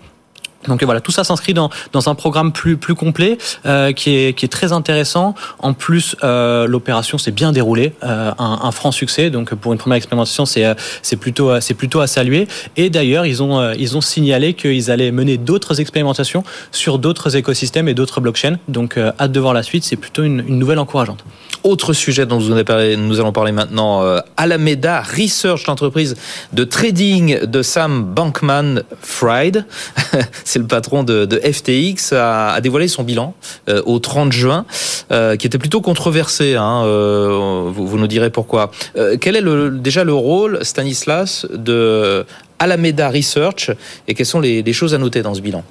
Donc 0.69 0.83
voilà, 0.83 1.01
tout 1.01 1.13
ça 1.13 1.25
s'inscrit 1.25 1.55
dans, 1.55 1.71
dans 1.93 2.09
un 2.09 2.15
programme 2.15 2.53
plus, 2.53 2.77
plus 2.77 2.95
complet 2.95 3.39
euh, 3.67 3.93
qui, 3.93 4.17
est, 4.17 4.37
qui 4.37 4.45
est 4.45 4.49
très 4.49 4.73
intéressant. 4.73 5.35
En 5.59 5.75
plus, 5.75 6.17
euh, 6.23 6.67
l'opération 6.67 7.19
s'est 7.19 7.31
bien 7.31 7.53
déroulée, 7.53 7.93
euh, 8.03 8.33
un, 8.39 8.71
franc 8.71 8.93
succès. 8.93 9.31
Donc 9.31 9.55
pour 9.55 9.73
une 9.73 9.79
première 9.79 9.97
expérimentation, 9.97 10.47
c'est 10.47 10.65
c'est 11.03 11.17
plutôt 11.17 11.61
c'est 11.61 11.75
plutôt 11.75 12.01
à 12.01 12.07
saluer. 12.07 12.49
Et 12.77 12.91
d'ailleurs, 12.91 13.27
ils 13.27 13.43
ont 13.43 13.73
ils 13.73 13.97
ont 13.97 14.01
signalé 14.01 14.55
qu'ils 14.55 14.91
allaient 14.91 15.13
mener 15.13 15.37
d'autres 15.37 15.81
expérimentations 15.81 16.43
sur 16.73 16.99
d'autres 16.99 17.37
écosystèmes 17.37 17.89
et 17.89 17.95
d'autres 17.95 18.21
blockchains. 18.21 18.59
Donc 18.69 18.99
hâte 18.99 19.33
de 19.33 19.41
voir 19.41 19.55
la 19.55 19.63
suite. 19.63 19.85
C'est 19.85 19.97
plutôt 19.97 20.23
une, 20.23 20.43
nouvelle 20.59 20.79
encourageante. 20.79 21.25
Autre 21.63 21.93
sujet 21.93 22.27
dont 22.27 22.41
nous, 22.41 22.55
nous 22.97 23.21
allons 23.21 23.33
parler 23.33 23.53
maintenant, 23.53 24.03
Alameda 24.37 25.01
Research, 25.01 25.67
l'entreprise 25.67 26.17
de 26.53 26.65
trading 26.65 27.45
de 27.45 27.63
Sam 27.63 28.15
Bankman-Fried. 28.15 29.65
c'est 30.55 30.61
le 30.61 30.69
patron 30.69 31.03
de, 31.03 31.41
FTX, 31.41 32.13
a, 32.13 32.61
dévoilé 32.61 32.87
son 32.87 33.03
bilan 33.03 33.35
euh, 33.69 33.83
au 33.87 33.99
30 33.99 34.31
juin, 34.31 34.67
euh, 35.11 35.35
qui 35.35 35.49
était 35.49 35.59
plutôt 35.59 35.81
controversé. 35.81 36.55
Hein, 36.55 36.85
euh, 36.85 37.73
vous, 37.75 37.99
nous 37.99 38.07
direz 38.07 38.31
pourquoi. 38.31 38.71
quel 39.21 39.35
est 39.35 39.41
le, 39.41 39.71
déjà 39.73 40.05
le 40.05 40.15
rôle, 40.15 40.65
Stanislas, 40.65 41.45
de 41.53 42.25
Alameda 42.61 43.11
Research 43.11 43.73
et 44.07 44.15
quelles 44.15 44.27
sont 44.27 44.39
les 44.39 44.73
choses 44.73 44.95
à 44.95 44.99
noter 44.99 45.23
dans 45.23 45.35
ce 45.35 45.41
bilan? 45.41 45.65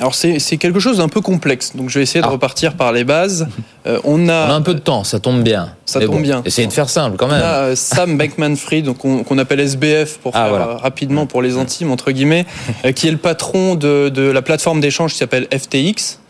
Alors 0.00 0.14
c'est 0.14 0.56
quelque 0.58 0.78
chose 0.78 0.98
d'un 0.98 1.08
peu 1.08 1.20
complexe, 1.20 1.74
donc 1.74 1.90
je 1.90 1.98
vais 1.98 2.02
essayer 2.02 2.20
de 2.20 2.26
ah. 2.26 2.30
repartir 2.30 2.74
par 2.74 2.92
les 2.92 3.04
bases. 3.04 3.48
Euh, 3.86 3.98
on, 4.04 4.28
a, 4.28 4.46
on 4.46 4.50
a 4.50 4.54
un 4.54 4.62
peu 4.62 4.74
de 4.74 4.78
temps, 4.78 5.02
ça 5.02 5.18
tombe 5.18 5.42
bien. 5.42 5.74
Ça 5.86 6.00
tombe 6.00 6.22
bien. 6.22 6.42
Essayez 6.44 6.68
de 6.68 6.72
faire 6.72 6.88
simple 6.88 7.16
quand 7.16 7.26
même. 7.26 7.40
On 7.40 7.46
a 7.46 7.68
euh, 7.70 7.76
Sam 7.76 8.16
Bankman-Fried, 8.16 8.84
donc 8.84 8.98
qu'on 8.98 9.38
appelle 9.38 9.60
SBF 9.60 10.18
pour 10.18 10.32
ah, 10.34 10.44
faire 10.44 10.54
euh, 10.54 10.76
rapidement 10.76 11.26
pour 11.26 11.42
les 11.42 11.56
intimes 11.56 11.90
entre 11.90 12.12
guillemets, 12.12 12.46
qui 12.94 13.08
est 13.08 13.12
le 13.12 13.18
patron 13.18 13.74
de, 13.74 14.08
de 14.08 14.22
la 14.22 14.42
plateforme 14.42 14.80
d'échange 14.80 15.12
qui 15.12 15.18
s'appelle 15.18 15.48
FTX 15.52 16.20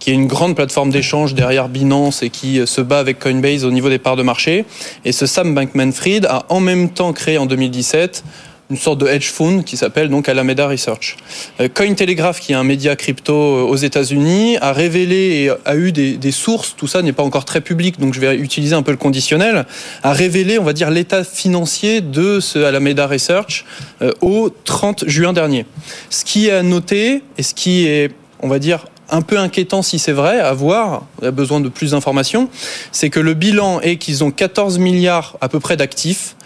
qui 0.00 0.10
est 0.10 0.14
une 0.14 0.26
grande 0.26 0.54
plateforme 0.54 0.90
d'échange 0.90 1.34
derrière 1.34 1.68
Binance 1.68 2.22
et 2.22 2.30
qui 2.30 2.64
se 2.66 2.80
bat 2.80 2.98
avec 2.98 3.18
Coinbase 3.18 3.64
au 3.64 3.70
niveau 3.70 3.88
des 3.88 3.98
parts 3.98 4.16
de 4.16 4.22
marché. 4.22 4.64
Et 5.04 5.12
ce 5.12 5.26
Sam 5.26 5.54
Bankman-Fried 5.54 6.26
a 6.26 6.46
en 6.48 6.60
même 6.60 6.90
temps 6.90 7.12
créé 7.12 7.38
en 7.38 7.46
2017 7.46 8.24
une 8.70 8.76
sorte 8.76 8.98
de 8.98 9.06
hedge 9.06 9.30
fund 9.30 9.62
qui 9.64 9.76
s'appelle 9.76 10.10
donc 10.10 10.28
Alameda 10.28 10.68
Research. 10.68 11.16
Euh, 11.60 11.68
Cointelegraph, 11.72 12.40
qui 12.40 12.52
est 12.52 12.54
un 12.54 12.64
média 12.64 12.96
crypto 12.96 13.32
euh, 13.32 13.62
aux 13.62 13.76
États-Unis, 13.76 14.58
a 14.58 14.72
révélé 14.72 15.16
et 15.16 15.50
a 15.64 15.76
eu 15.76 15.92
des, 15.92 16.32
sources, 16.32 16.74
tout 16.76 16.86
ça 16.86 17.00
n'est 17.00 17.12
pas 17.12 17.22
encore 17.22 17.46
très 17.46 17.62
public, 17.62 17.98
donc 17.98 18.12
je 18.12 18.20
vais 18.20 18.36
utiliser 18.36 18.74
un 18.74 18.82
peu 18.82 18.90
le 18.90 18.98
conditionnel, 18.98 19.64
a 20.02 20.12
révélé, 20.12 20.58
on 20.58 20.64
va 20.64 20.74
dire, 20.74 20.90
l'état 20.90 21.24
financier 21.24 22.02
de 22.02 22.40
ce 22.40 22.58
Alameda 22.58 23.06
Research 23.06 23.64
euh, 24.02 24.12
au 24.20 24.50
30 24.64 25.08
juin 25.08 25.32
dernier. 25.32 25.64
Ce 26.10 26.24
qui 26.24 26.48
est 26.48 26.52
à 26.52 26.62
noter 26.62 27.22
et 27.38 27.42
ce 27.42 27.54
qui 27.54 27.86
est, 27.86 28.12
on 28.40 28.48
va 28.48 28.58
dire, 28.58 28.84
un 29.10 29.22
peu 29.22 29.38
inquiétant 29.38 29.80
si 29.80 29.98
c'est 29.98 30.12
vrai, 30.12 30.40
à 30.40 30.52
voir, 30.52 31.06
on 31.22 31.26
a 31.26 31.30
besoin 31.30 31.60
de 31.60 31.70
plus 31.70 31.92
d'informations, 31.92 32.50
c'est 32.92 33.08
que 33.08 33.20
le 33.20 33.32
bilan 33.32 33.80
est 33.80 33.96
qu'ils 33.96 34.22
ont 34.22 34.30
14 34.30 34.78
milliards 34.78 35.38
à 35.40 35.48
peu 35.48 35.60
près 35.60 35.78
d'actifs, 35.78 36.36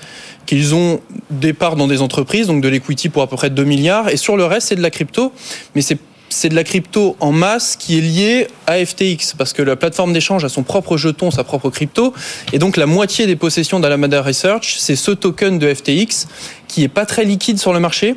qu'ils 0.46 0.75
ont 0.75 1.00
des 1.30 1.52
parts 1.52 1.76
dans 1.76 1.87
des 1.87 2.02
entreprises, 2.02 2.46
donc 2.46 2.62
de 2.62 2.68
l'equity 2.68 3.08
pour 3.08 3.22
à 3.22 3.26
peu 3.26 3.37
près 3.37 3.50
2 3.50 3.64
milliards, 3.64 4.08
et 4.08 4.16
sur 4.16 4.37
le 4.37 4.44
reste, 4.44 4.68
c'est 4.68 4.76
de 4.76 4.82
la 4.82 4.90
crypto, 4.90 5.32
mais 5.75 5.82
c'est 5.82 5.99
c'est 6.32 6.49
de 6.49 6.54
la 6.54 6.64
crypto 6.64 7.14
en 7.20 7.30
masse 7.30 7.76
qui 7.76 7.99
est 7.99 8.00
liée 8.00 8.49
à 8.66 8.84
FTX 8.84 9.34
parce 9.37 9.52
que 9.52 9.61
la 9.61 9.76
plateforme 9.76 10.14
d'échange 10.14 10.44
a 10.44 10.49
son 10.49 10.62
propre 10.62 10.96
jeton, 10.96 11.30
sa 11.30 11.44
propre 11.44 11.68
crypto 11.68 12.14
et 12.52 12.58
donc 12.58 12.76
la 12.78 12.87
moitié 12.87 13.26
des 13.26 13.37
possessions 13.37 13.80
d'Alameda 13.80 14.22
Research, 14.22 14.76
c'est 14.78 14.96
ce 14.96 15.11
token 15.11 15.58
de 15.58 15.72
FTX 15.72 16.26
qui 16.68 16.82
est 16.84 16.88
pas 16.88 17.04
très 17.04 17.25
liquide 17.25 17.58
sur 17.58 17.75
le 17.75 17.80
marché 17.80 18.16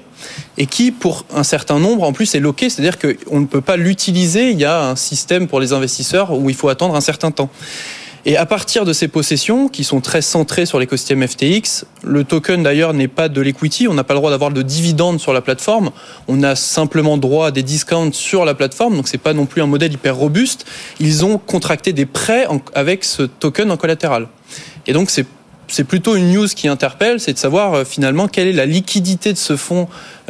et 0.58 0.66
qui, 0.66 0.92
pour 0.92 1.26
un 1.36 1.44
certain 1.44 1.78
nombre, 1.78 2.04
en 2.04 2.14
plus, 2.14 2.34
est 2.36 2.40
loqué, 2.40 2.70
c'est-à-dire 2.70 2.98
qu'on 2.98 3.42
ne 3.42 3.46
peut 3.46 3.60
pas 3.60 3.76
l'utiliser. 3.76 4.52
Il 4.52 4.60
y 4.60 4.66
a 4.66 4.82
un 4.82 4.96
système 4.96 5.48
pour 5.48 5.60
les 5.60 5.74
investisseurs 5.74 6.32
où 6.32 6.50
il 6.50 6.56
faut 6.56 6.70
attendre 6.70 6.96
un 6.96 7.02
certain 7.02 7.32
temps. 7.32 7.50
Et 8.28 8.38
à 8.38 8.48
partir 8.48 8.86
de 8.86 8.94
ces 8.94 9.08
possessions, 9.08 9.68
qui 9.68 9.84
sont 9.84 10.02
très 10.02 10.24
centrées 10.24 10.66
sur 10.66 10.80
l'écosystème 10.80 11.28
FTX, 11.28 11.86
le 12.04 12.24
token 12.24 12.64
d'ailleurs 12.64 12.96
n'est 12.96 13.08
pas 13.08 13.30
de 13.30 13.40
l'equity, 13.40 13.88
on 13.88 13.94
n'a 13.94 14.04
pas 14.04 14.16
le 14.16 14.20
droit 14.20 14.32
d'avoir 14.32 14.50
de 14.50 14.64
dividendes 14.64 15.20
sur 15.20 15.32
la 15.32 15.42
plateforme, 15.42 15.92
on 16.28 16.42
a 16.42 16.56
simplement 16.56 17.20
droit 17.20 17.48
à 17.48 17.52
des 17.52 17.62
discounts 17.62 18.14
sur 18.14 18.44
la 18.44 18.56
plateforme, 18.56 18.96
donc 18.96 19.08
c'est 19.08 19.20
pas 19.20 19.34
non 19.34 19.46
plus 19.46 19.62
un 19.62 19.68
modèle 19.68 19.94
hyper 19.94 20.16
robuste. 20.16 20.66
Ils 21.00 21.24
ont 21.24 21.38
contracté 21.38 21.94
des 21.94 22.08
prêts 22.08 22.48
avec 22.74 23.04
ce 23.04 23.22
token 23.22 23.70
en 23.70 23.78
collatéral. 23.78 24.28
Et 24.88 24.94
donc 24.94 25.12
c'est 25.12 25.84
plutôt 25.84 26.16
une 26.16 26.32
news 26.32 26.48
qui 26.48 26.68
interpelle, 26.68 27.20
c'est 27.20 27.34
de 27.34 27.38
savoir 27.38 27.74
euh, 27.74 27.86
finalement 27.86 28.28
quelle 28.28 28.48
est 28.48 28.54
la 28.54 28.66
liquidité 28.66 29.34
de 29.34 29.38
ce 29.38 29.56
fonds 29.56 29.88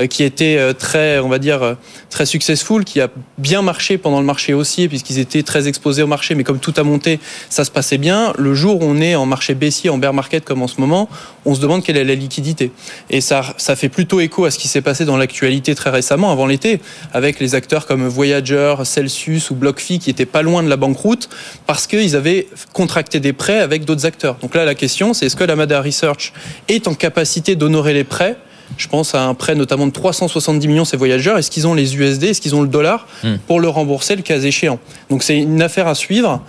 qui 0.09 0.23
était 0.23 0.57
euh, 0.57 0.73
très, 0.73 1.19
on 1.19 1.29
va 1.29 1.39
dire, 1.39 1.77
très 2.09 2.25
successful, 2.25 2.83
qui 2.83 3.01
a 3.01 3.09
bien 3.37 3.61
marché 3.61 3.97
pendant 3.97 4.19
le 4.19 4.25
marché 4.25 4.53
haussier 4.53 4.87
puisqu'ils 4.87 5.19
étaient 5.19 5.43
très 5.43 5.67
exposés 5.67 6.03
au 6.03 6.07
marché, 6.07 6.35
mais 6.35 6.43
comme 6.43 6.59
tout 6.59 6.73
a 6.77 6.83
monté, 6.83 7.19
ça 7.49 7.63
se 7.65 7.71
passait 7.71 7.97
bien. 7.97 8.33
Le 8.37 8.53
jour 8.53 8.81
où 8.81 8.85
on 8.85 8.99
est 8.99 9.15
en 9.15 9.25
marché 9.25 9.53
baissier, 9.55 9.89
en 9.89 9.97
bear 9.97 10.13
market 10.13 10.43
comme 10.43 10.61
en 10.61 10.67
ce 10.67 10.79
moment, 10.79 11.09
on 11.45 11.55
se 11.55 11.61
demande 11.61 11.83
quelle 11.83 11.97
est 11.97 12.03
la 12.03 12.15
liquidité. 12.15 12.71
Et 13.09 13.21
ça, 13.21 13.53
ça 13.57 13.75
fait 13.75 13.89
plutôt 13.89 14.19
écho 14.19 14.45
à 14.45 14.51
ce 14.51 14.57
qui 14.57 14.67
s'est 14.67 14.81
passé 14.81 15.05
dans 15.05 15.17
l'actualité 15.17 15.75
très 15.75 15.89
récemment, 15.89 16.31
avant 16.31 16.45
l'été, 16.45 16.79
avec 17.13 17.39
les 17.39 17.55
acteurs 17.55 17.85
comme 17.85 18.07
Voyager, 18.07 18.75
Celsius 18.83 19.51
ou 19.51 19.55
BlockFi 19.55 19.99
qui 19.99 20.09
étaient 20.09 20.25
pas 20.25 20.41
loin 20.41 20.63
de 20.63 20.69
la 20.69 20.77
banqueroute 20.77 21.29
parce 21.65 21.87
qu'ils 21.87 22.15
avaient 22.15 22.47
contracté 22.73 23.19
des 23.19 23.33
prêts 23.33 23.59
avec 23.59 23.85
d'autres 23.85 24.05
acteurs. 24.05 24.35
Donc 24.41 24.55
là, 24.55 24.65
la 24.65 24.75
question, 24.75 25.13
c'est 25.13 25.27
est-ce 25.27 25.35
que 25.35 25.43
la 25.43 25.55
Mada 25.55 25.81
Research 25.81 26.33
est 26.67 26.87
en 26.87 26.93
capacité 26.93 27.55
d'honorer 27.55 27.93
les 27.93 28.03
prêts 28.03 28.37
je 28.77 28.87
pense 28.87 29.15
à 29.15 29.25
un 29.25 29.33
prêt 29.33 29.55
notamment 29.55 29.87
de 29.87 29.91
370 29.91 30.67
millions 30.67 30.85
ces 30.85 30.97
voyageurs. 30.97 31.37
Est-ce 31.37 31.51
qu'ils 31.51 31.67
ont 31.67 31.73
les 31.73 31.95
USD 31.95 32.23
Est-ce 32.23 32.41
qu'ils 32.41 32.55
ont 32.55 32.61
le 32.61 32.67
dollar 32.67 33.07
hmm. 33.23 33.35
pour 33.47 33.59
le 33.59 33.67
rembourser 33.69 34.15
le 34.15 34.21
cas 34.21 34.39
échéant? 34.39 34.79
Donc 35.09 35.23
c'est 35.23 35.37
une 35.37 35.61
affaire 35.61 35.87
à 35.87 35.95
suivre, 35.95 36.41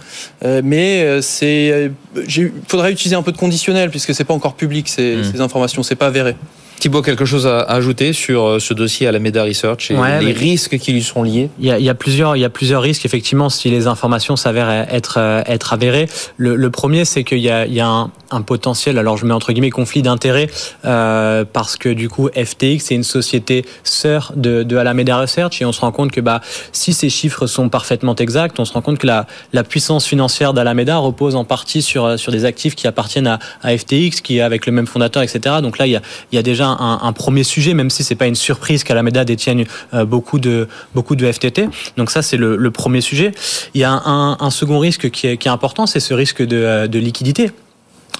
euh, 0.44 0.60
mais 0.64 1.02
euh, 1.02 1.22
c'est 1.22 1.90
il 2.28 2.42
euh, 2.44 2.50
faudrait 2.68 2.92
utiliser 2.92 3.16
un 3.16 3.22
peu 3.22 3.32
de 3.32 3.36
conditionnel 3.36 3.90
puisque 3.90 4.14
c'est 4.14 4.24
pas 4.24 4.34
encore 4.34 4.54
public 4.54 4.88
ces, 4.88 5.16
hmm. 5.16 5.24
ces 5.24 5.40
informations, 5.40 5.82
c'est 5.82 5.96
pas 5.96 6.06
avéré. 6.06 6.36
Thibaut, 6.78 7.00
quelque 7.00 7.24
chose 7.24 7.46
à 7.46 7.60
ajouter 7.60 8.12
sur 8.12 8.60
ce 8.60 8.74
dossier 8.74 9.06
à 9.06 9.12
la 9.12 9.18
Meda 9.18 9.44
Research 9.44 9.90
et 9.90 9.96
les 10.20 10.32
risques 10.32 10.76
qui 10.76 10.92
lui 10.92 11.02
sont 11.02 11.22
liés? 11.22 11.48
Il 11.58 11.64
y, 11.64 11.70
a, 11.70 11.78
il 11.78 11.84
y, 11.86 11.88
a, 11.88 11.94
plusieurs, 11.94 12.36
il 12.36 12.40
y 12.40 12.44
a 12.44 12.50
plusieurs 12.50 12.82
risques 12.82 13.06
effectivement 13.06 13.48
si 13.48 13.70
les 13.70 13.86
informations 13.86 14.36
s'avèrent 14.36 14.86
être 14.92 15.16
être 15.46 15.72
avérées. 15.72 16.06
Le, 16.36 16.54
le 16.54 16.70
premier, 16.70 17.06
c'est 17.06 17.24
qu'il 17.24 17.38
y 17.38 17.48
a, 17.48 17.64
il 17.64 17.72
y 17.72 17.80
a 17.80 17.86
un, 17.86 18.10
un, 18.30 18.42
potentiel, 18.42 18.98
alors 18.98 19.16
je 19.16 19.26
mets 19.26 19.34
entre 19.34 19.52
guillemets 19.52 19.70
conflit 19.70 20.02
d'intérêts 20.02 20.48
euh, 20.84 21.44
parce 21.50 21.76
que 21.76 21.88
du 21.88 22.08
coup 22.08 22.28
FTX 22.28 22.80
c'est 22.80 22.94
une 22.94 23.02
société 23.02 23.64
sœur 23.82 24.32
de, 24.36 24.62
de 24.62 24.76
Alameda 24.76 25.18
Research 25.18 25.60
et 25.60 25.64
on 25.64 25.72
se 25.72 25.80
rend 25.80 25.92
compte 25.92 26.12
que 26.12 26.20
bah 26.20 26.40
si 26.72 26.92
ces 26.92 27.08
chiffres 27.08 27.46
sont 27.46 27.68
parfaitement 27.68 28.14
exacts, 28.14 28.58
on 28.60 28.64
se 28.64 28.72
rend 28.72 28.82
compte 28.82 28.98
que 28.98 29.06
la, 29.06 29.26
la 29.52 29.64
puissance 29.64 30.06
financière 30.06 30.54
d'Alameda 30.54 30.96
repose 30.98 31.36
en 31.36 31.44
partie 31.44 31.82
sur 31.82 32.18
sur 32.18 32.32
des 32.32 32.44
actifs 32.44 32.74
qui 32.74 32.86
appartiennent 32.86 33.26
à, 33.26 33.38
à 33.62 33.76
FTX, 33.76 34.20
qui 34.22 34.38
est 34.38 34.42
avec 34.42 34.66
le 34.66 34.72
même 34.72 34.86
fondateur, 34.86 35.22
etc. 35.22 35.56
Donc 35.62 35.78
là 35.78 35.86
il 35.86 35.92
y 35.92 35.96
a, 35.96 36.02
il 36.32 36.36
y 36.36 36.38
a 36.38 36.42
déjà 36.42 36.66
un, 36.68 37.12
premier 37.12 37.44
sujet, 37.44 37.74
même 37.74 37.90
si 37.90 38.04
c'est 38.04 38.14
pas 38.14 38.26
une 38.26 38.34
surprise 38.34 38.84
qu'Alameda 38.84 39.24
détienne 39.24 39.64
euh, 39.94 40.04
beaucoup 40.04 40.38
de 40.38 40.68
beaucoup 40.94 41.16
de 41.16 41.30
FTT. 41.30 41.68
Donc 41.96 42.10
ça, 42.10 42.22
c'est 42.22 42.36
le, 42.36 42.70
premier 42.70 43.00
sujet. 43.00 43.32
Il 43.74 43.80
y 43.80 43.84
a 43.84 43.90
un, 43.90 44.50
second 44.50 44.78
risque 44.78 45.10
qui 45.10 45.26
est, 45.26 45.46
important, 45.46 45.86
c'est 45.86 46.00
ce 46.00 46.14
risque 46.14 46.42
de, 46.42 46.56
euh, 46.56 46.86
liquidité. 46.86 47.50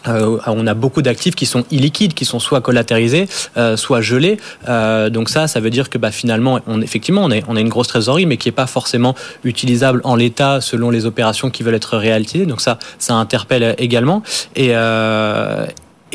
Euh, 0.09 0.39
on 0.47 0.67
a 0.67 0.75
beaucoup 0.75 1.03
d'actifs 1.03 1.35
qui 1.35 1.47
sont 1.47 1.65
illiquides, 1.71 2.15
qui 2.15 2.25
sont 2.25 2.39
soit 2.39 2.61
collatérisés, 2.61 3.29
soit 3.77 4.01
gelés. 4.01 4.39
donc 5.11 5.29
ça, 5.29 5.47
ça 5.47 5.61
veut 5.61 5.71
dire 5.71 5.91
que 5.91 5.99
bah, 5.99 6.11
finalement, 6.11 6.61
effectivement, 6.83 7.25
on, 7.25 7.31
on 7.49 7.57
a 7.57 7.61
une 7.61 7.69
grosse 7.69 7.89
trésorerie, 7.89 8.27
mais 8.27 8.37
qui 8.37 8.49
n'est 8.49 8.53
pas 8.53 8.67
forcément 8.67 9.15
utilisable 9.45 10.01
en 10.05 10.17
l'état 10.17 10.61
selon 10.61 10.91
les 10.91 11.07
opérations 11.07 11.51
qui 11.51 11.63
veulent 11.63 11.75
être 11.75 11.97
réalisées. 11.97 12.47
Donc 12.47 12.61
ça, 12.61 12.79
ça 12.99 13.15
interpelle 13.15 13.75
également. 13.79 14.23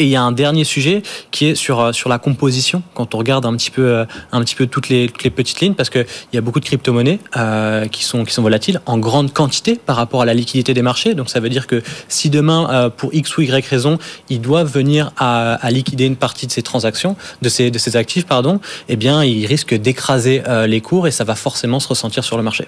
Et 0.01 0.05
il 0.05 0.09
y 0.09 0.15
a 0.15 0.23
un 0.23 0.31
dernier 0.31 0.63
sujet 0.63 1.03
qui 1.29 1.45
est 1.45 1.55
sur 1.55 1.79
euh, 1.79 1.91
sur 1.91 2.09
la 2.09 2.17
composition. 2.17 2.81
Quand 2.95 3.13
on 3.13 3.19
regarde 3.19 3.45
un 3.45 3.55
petit 3.55 3.69
peu 3.69 3.83
euh, 3.83 4.05
un 4.31 4.41
petit 4.41 4.55
peu 4.55 4.65
toutes 4.65 4.89
les, 4.89 5.07
toutes 5.07 5.23
les 5.23 5.29
petites 5.29 5.61
lignes, 5.61 5.75
parce 5.75 5.91
que 5.91 5.99
il 5.99 6.35
y 6.35 6.37
a 6.37 6.41
beaucoup 6.41 6.59
de 6.59 6.65
crypto-monnaies 6.65 7.19
euh, 7.37 7.85
qui 7.87 8.03
sont 8.03 8.25
qui 8.25 8.33
sont 8.33 8.41
volatiles 8.41 8.81
en 8.87 8.97
grande 8.97 9.31
quantité 9.31 9.75
par 9.75 9.95
rapport 9.95 10.23
à 10.23 10.25
la 10.25 10.33
liquidité 10.33 10.73
des 10.73 10.81
marchés. 10.81 11.13
Donc 11.13 11.29
ça 11.29 11.39
veut 11.39 11.49
dire 11.49 11.67
que 11.67 11.83
si 12.07 12.29
demain 12.31 12.91
pour 12.97 13.13
x 13.13 13.37
ou 13.37 13.41
y 13.41 13.67
raison, 13.67 13.99
ils 14.29 14.41
doivent 14.41 14.71
venir 14.71 15.11
à, 15.17 15.59
liquider 15.69 16.05
une 16.05 16.15
partie 16.15 16.47
de 16.47 16.51
ces 16.51 16.63
transactions, 16.63 17.15
de 17.41 17.49
ces 17.49 17.69
de 17.69 17.77
ces 17.77 17.95
actifs, 17.95 18.25
pardon, 18.25 18.59
eh 18.89 18.95
bien 18.95 19.23
ils 19.23 19.45
risquent 19.45 19.75
d'écraser 19.75 20.41
les 20.67 20.81
cours 20.81 21.07
et 21.07 21.11
ça 21.11 21.23
va 21.23 21.35
forcément 21.35 21.79
se 21.79 21.87
ressentir 21.87 22.23
sur 22.23 22.37
le 22.37 22.43
marché. 22.43 22.67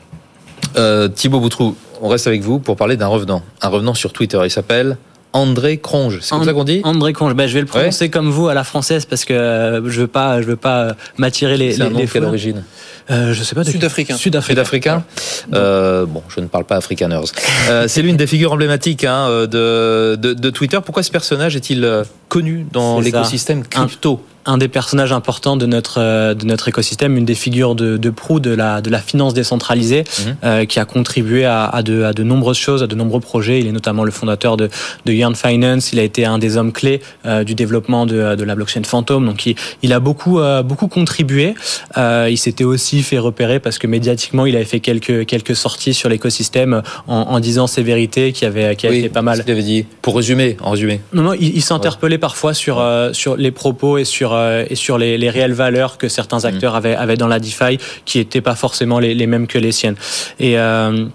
Thibaut 1.16 1.40
Boutrou, 1.40 1.76
on 2.02 2.08
reste 2.08 2.28
avec 2.28 2.42
vous 2.42 2.60
pour 2.60 2.76
parler 2.76 2.98
d'un 2.98 3.08
revenant. 3.08 3.42
Un 3.62 3.70
revenant 3.70 3.94
sur 3.94 4.14
Twitter. 4.14 4.40
Il 4.44 4.52
s'appelle 4.52 4.98
André 5.34 5.78
Cronge, 5.78 6.20
c'est 6.22 6.30
comme 6.30 6.46
ça 6.46 6.54
qu'on 6.54 6.64
dit 6.64 6.82
André 6.84 7.12
Cronge, 7.14 7.34
ben, 7.34 7.48
je 7.48 7.56
vais 7.56 7.62
le 7.62 7.66
prononcer 7.66 8.10
comme 8.10 8.30
vous 8.30 8.48
à 8.48 8.54
la 8.54 8.64
française 8.64 9.06
parce 9.06 9.26
que 9.26 9.34
euh, 9.34 9.90
je 9.90 10.02
veux 10.02 10.08
pas, 10.08 10.42
je 10.42 10.48
veux 10.48 10.56
pas 10.56 10.84
euh, 10.84 10.94
m'attirer 11.18 11.58
les. 11.58 11.74
C'est 11.74 11.82
un 11.82 11.90
nom 11.90 12.06
quelle 12.06 12.24
origine? 12.24 12.64
Euh, 13.12 13.34
je 13.34 13.44
sais 13.44 13.56
pas. 13.56 13.64
Sud-africain. 13.64 14.16
Sud-africain. 14.18 15.04
Euh, 15.54 16.06
bon, 16.06 16.24
je 16.30 16.40
ne 16.40 16.48
parle 16.48 16.66
pas 16.66 16.76
africaners. 16.76 17.32
Euh, 17.70 17.86
c'est 17.88 18.02
l'une 18.02 18.18
des 18.18 18.28
figures 18.28 18.54
emblématiques 18.54 19.04
hein, 19.04 19.28
de, 19.30 20.16
de, 20.16 20.34
de, 20.34 20.50
Twitter. 20.50 20.80
Pourquoi 20.84 21.04
ce 21.04 21.12
personnage 21.12 21.56
est-il 21.56 22.04
connu 22.30 22.66
dans 22.72 23.00
l'écosystème 23.00 23.64
crypto 23.66 24.22
un 24.46 24.58
des 24.58 24.68
personnages 24.68 25.12
importants 25.12 25.58
de 25.58 25.66
notre 25.66 26.00
euh, 26.00 26.34
de 26.34 26.46
notre 26.46 26.68
écosystème, 26.68 27.18
une 27.18 27.26
des 27.26 27.36
figures 27.36 27.76
de, 27.76 27.98
de 27.98 28.10
proue 28.10 28.40
de 28.40 28.52
la 28.52 28.82
de 28.82 28.90
la 28.90 29.00
finance 29.00 29.34
décentralisée, 29.34 30.04
mhm. 30.04 30.36
euh, 30.44 30.66
qui 30.66 30.80
a 30.80 30.86
contribué 30.86 31.46
à, 31.46 31.66
à, 31.66 31.82
de 31.82 32.04
à 32.04 32.14
de 32.14 32.24
nombreuses 32.24 32.58
choses, 32.58 32.84
à 32.84 32.88
de 32.88 32.96
nombreux 32.96 33.20
projets. 33.20 33.60
Il 33.60 33.68
est 33.68 33.72
notamment 33.72 34.04
le 34.04 34.12
fondateur 34.12 34.58
de 34.58 34.70
de 35.06 35.14
Yarn 35.14 35.36
Finance. 35.36 35.94
Il 35.94 36.00
a 36.00 36.04
été 36.04 36.26
un 36.26 36.40
des 36.40 36.58
hommes 36.58 36.72
clés 36.72 37.02
euh, 37.26 37.44
du 37.44 37.56
développement 37.56 38.06
de, 38.06 38.36
de 38.36 38.44
la 38.44 38.56
blockchain 38.56 38.84
Phantom. 38.84 39.26
Donc 39.26 39.46
il, 39.46 39.56
il 39.82 39.94
a 39.94 40.00
beaucoup 40.00 40.40
beaucoup 40.64 40.88
contribué. 40.88 41.56
il 41.98 42.38
s'était 42.38 42.64
aussi 42.64 42.93
fait 43.02 43.18
repérer 43.18 43.60
parce 43.60 43.80
que 43.80 43.88
médiatiquement 43.88 44.46
il 44.46 44.56
avait 44.56 44.66
fait 44.66 44.80
quelques 44.80 45.26
quelques 45.26 45.56
sorties 45.56 45.94
sur 45.94 46.10
l'écosystème 46.10 46.84
en, 47.08 47.16
en, 47.16 47.40
disant 47.40 47.66
ses 47.66 47.82
vérités 47.82 48.32
qui 48.34 48.46
avait 48.46 48.76
qui 48.76 48.88
fait 48.88 49.10
pas 49.10 49.22
mal. 49.22 49.42
Avait 49.42 49.64
dit 49.64 49.86
pour 50.02 50.16
résumer 50.16 50.58
en 50.62 50.72
résumé. 50.72 51.02
Non 51.14 51.24
non, 51.24 51.34
il, 51.34 51.56
il 51.56 51.62
s'interpellait 51.62 52.18
parfois 52.18 52.54
sur 52.54 52.84
sur 53.14 53.36
les 53.38 53.52
propos 53.52 53.98
et 53.98 54.04
sur 54.06 54.34
euh, 54.34 54.66
et 54.70 54.76
sur 54.76 54.98
les, 54.98 55.30
réelles 55.30 55.54
valeurs 55.54 55.98
que 55.98 56.08
certains 56.08 56.40
mmh. 56.40 56.46
acteurs 56.46 56.76
avaient, 56.76 56.96
avaient 56.96 57.18
dans 57.18 57.28
la 57.28 57.40
DeFi, 57.40 57.78
qui 58.06 58.18
n'étaient 58.20 58.42
pas 58.42 58.56
forcément 58.56 59.00
les, 59.00 59.14
les, 59.14 59.28
mêmes 59.28 59.48
que 59.48 59.58
les 59.58 59.72
siennes. 59.72 59.96
Et, 60.40 60.58
euh, 60.58 61.06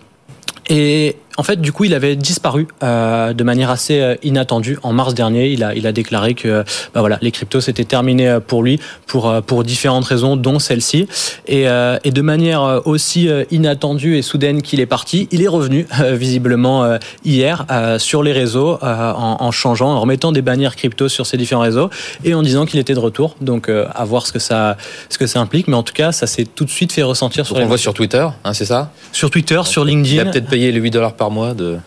et 0.68 1.16
en 1.38 1.44
fait, 1.44 1.60
du 1.60 1.72
coup, 1.72 1.84
il 1.84 1.94
avait 1.94 2.16
disparu 2.16 2.66
euh, 2.82 3.32
de 3.32 3.44
manière 3.44 3.70
assez 3.70 4.00
euh, 4.00 4.16
inattendue. 4.24 4.76
En 4.82 4.92
mars 4.92 5.14
dernier, 5.14 5.50
il 5.50 5.62
a, 5.62 5.72
il 5.72 5.86
a 5.86 5.92
déclaré 5.92 6.34
que 6.34 6.64
bah 6.92 7.00
voilà, 7.00 7.16
les 7.22 7.30
cryptos 7.30 7.60
c'était 7.60 7.84
terminé 7.84 8.28
euh, 8.28 8.40
pour 8.40 8.64
lui 8.64 8.80
pour 9.06 9.32
pour 9.46 9.62
différentes 9.62 10.04
raisons, 10.04 10.36
dont 10.36 10.58
celle-ci. 10.58 11.06
Et, 11.46 11.66
et 12.04 12.10
de 12.10 12.22
manière 12.22 12.82
aussi 12.84 13.28
inattendue 13.50 14.16
et 14.16 14.22
soudaine 14.22 14.60
qu'il 14.60 14.80
est 14.80 14.86
parti, 14.86 15.28
il 15.30 15.42
est 15.42 15.48
revenu 15.48 15.86
visiblement 16.12 16.98
hier 17.24 17.64
sur 17.98 18.22
les 18.22 18.32
réseaux 18.32 18.78
en, 18.82 19.36
en, 19.40 19.50
changeant, 19.50 19.90
en 19.90 20.00
remettant 20.00 20.32
des 20.32 20.42
bannières 20.42 20.76
crypto 20.76 21.08
sur 21.08 21.26
ces 21.26 21.36
différents 21.36 21.62
réseaux 21.62 21.88
et 22.24 22.34
en 22.34 22.42
disant 22.42 22.66
qu'il 22.66 22.80
était 22.80 22.94
de 22.94 22.98
retour. 22.98 23.36
Donc 23.40 23.70
à 23.70 24.04
voir 24.04 24.26
ce 24.26 24.32
que 24.32 24.38
ça 24.38 24.76
ce 25.08 25.16
que 25.16 25.26
ça 25.26 25.40
implique, 25.40 25.68
mais 25.68 25.76
en 25.76 25.82
tout 25.82 25.94
cas, 25.94 26.12
ça 26.12 26.26
s'est 26.26 26.44
tout 26.44 26.64
de 26.64 26.70
suite 26.70 26.92
fait 26.92 27.02
ressentir 27.02 27.46
sur. 27.46 27.56
on 27.56 27.60
le 27.60 27.66
voit 27.66 27.78
sur 27.78 27.94
Twitter, 27.94 28.26
hein, 28.44 28.52
c'est 28.52 28.66
ça? 28.66 28.92
Sur 29.12 29.30
Twitter, 29.30 29.60
sur 29.64 29.84
LinkedIn. 29.84 30.16
Il 30.16 30.20
a 30.20 30.30
peut-être 30.30 30.48
payé 30.48 30.72
les 30.72 30.80
8 30.80 30.90
dollars 30.90 31.14
par 31.14 31.27
mois 31.30 31.54
de. 31.54 31.78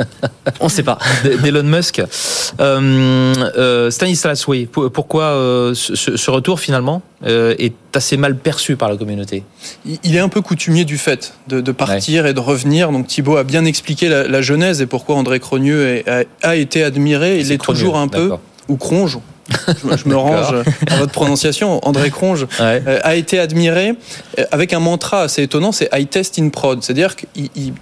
On 0.60 0.64
ne 0.64 0.70
sait 0.70 0.82
pas. 0.82 0.98
D'Elon 1.42 1.62
Musk. 1.62 2.02
Euh, 2.60 3.34
euh, 3.56 3.90
Stanislas, 3.90 4.46
oui. 4.46 4.66
Pourquoi 4.66 5.24
euh, 5.24 5.74
ce, 5.74 6.30
retour 6.30 6.60
finalement 6.60 7.02
est 7.24 7.74
assez 7.94 8.16
mal 8.16 8.36
perçu 8.36 8.76
par 8.76 8.88
la 8.88 8.96
communauté? 8.96 9.44
Il 9.84 10.14
est 10.14 10.20
un 10.20 10.28
peu 10.28 10.40
coutumier 10.40 10.84
du 10.84 10.98
fait 10.98 11.34
de, 11.48 11.60
partir 11.72 12.26
et 12.26 12.34
de 12.34 12.40
revenir. 12.40 12.92
Donc 12.92 13.06
Thibault 13.06 13.36
a 13.36 13.44
bien 13.44 13.64
expliqué 13.64 14.08
la, 14.08 14.42
genèse 14.42 14.82
et 14.82 14.86
pourquoi 14.86 15.16
André 15.16 15.40
Crogneux 15.40 16.02
a, 16.42 16.56
été 16.56 16.82
admiré. 16.82 17.40
Il 17.40 17.52
est, 17.52 17.58
toujours 17.58 17.96
un 17.96 18.08
peu 18.08 18.32
ou 18.68 18.76
Cronge, 18.76 19.18
je, 19.68 20.08
me 20.08 20.16
range 20.16 20.54
à 20.90 20.96
votre 20.96 21.12
prononciation. 21.12 21.86
André 21.86 22.10
Cronge 22.10 22.46
euh, 22.60 23.00
a 23.02 23.14
été 23.14 23.38
admiré 23.38 23.94
euh, 24.38 24.44
avec 24.50 24.72
un 24.72 24.80
mantra 24.80 25.22
assez 25.22 25.42
étonnant, 25.42 25.72
c'est 25.72 25.88
I 25.92 26.06
test 26.06 26.38
in 26.38 26.48
prod. 26.48 26.82
C'est-à-dire 26.82 27.14
qu'il 27.16 27.72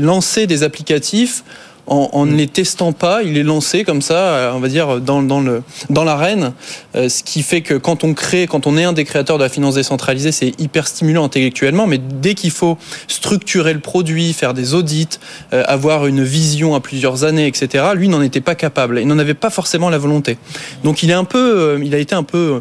lançait 0.00 0.46
des 0.46 0.62
applicatifs 0.62 1.44
en, 1.86 2.26
ne 2.26 2.36
les 2.36 2.46
testant 2.46 2.92
pas, 2.92 3.22
il 3.22 3.36
est 3.36 3.42
lancé 3.42 3.84
comme 3.84 4.02
ça, 4.02 4.52
on 4.54 4.60
va 4.60 4.68
dire, 4.68 5.00
dans, 5.00 5.22
dans, 5.22 5.40
le, 5.40 5.62
dans 5.90 6.04
l'arène. 6.04 6.52
ce 6.94 7.22
qui 7.22 7.42
fait 7.42 7.60
que 7.60 7.74
quand 7.74 8.04
on 8.04 8.14
crée, 8.14 8.46
quand 8.46 8.66
on 8.66 8.76
est 8.76 8.84
un 8.84 8.92
des 8.92 9.04
créateurs 9.04 9.36
de 9.36 9.42
la 9.42 9.48
finance 9.48 9.74
décentralisée, 9.74 10.32
c'est 10.32 10.58
hyper 10.60 10.86
stimulant 10.86 11.24
intellectuellement, 11.24 11.86
mais 11.86 11.98
dès 11.98 12.34
qu'il 12.34 12.52
faut 12.52 12.78
structurer 13.08 13.74
le 13.74 13.80
produit, 13.80 14.32
faire 14.32 14.54
des 14.54 14.74
audits, 14.74 15.18
avoir 15.50 16.06
une 16.06 16.22
vision 16.22 16.74
à 16.74 16.80
plusieurs 16.80 17.24
années, 17.24 17.46
etc., 17.46 17.84
lui 17.94 18.08
n'en 18.08 18.22
était 18.22 18.40
pas 18.40 18.54
capable. 18.54 19.00
Il 19.00 19.08
n'en 19.08 19.18
avait 19.18 19.34
pas 19.34 19.50
forcément 19.50 19.90
la 19.90 19.98
volonté. 19.98 20.38
Donc 20.84 21.02
il 21.02 21.10
est 21.10 21.14
un 21.14 21.24
peu, 21.24 21.80
il 21.82 21.94
a 21.94 21.98
été 21.98 22.14
un 22.14 22.22
peu 22.22 22.38
euh, 22.38 22.60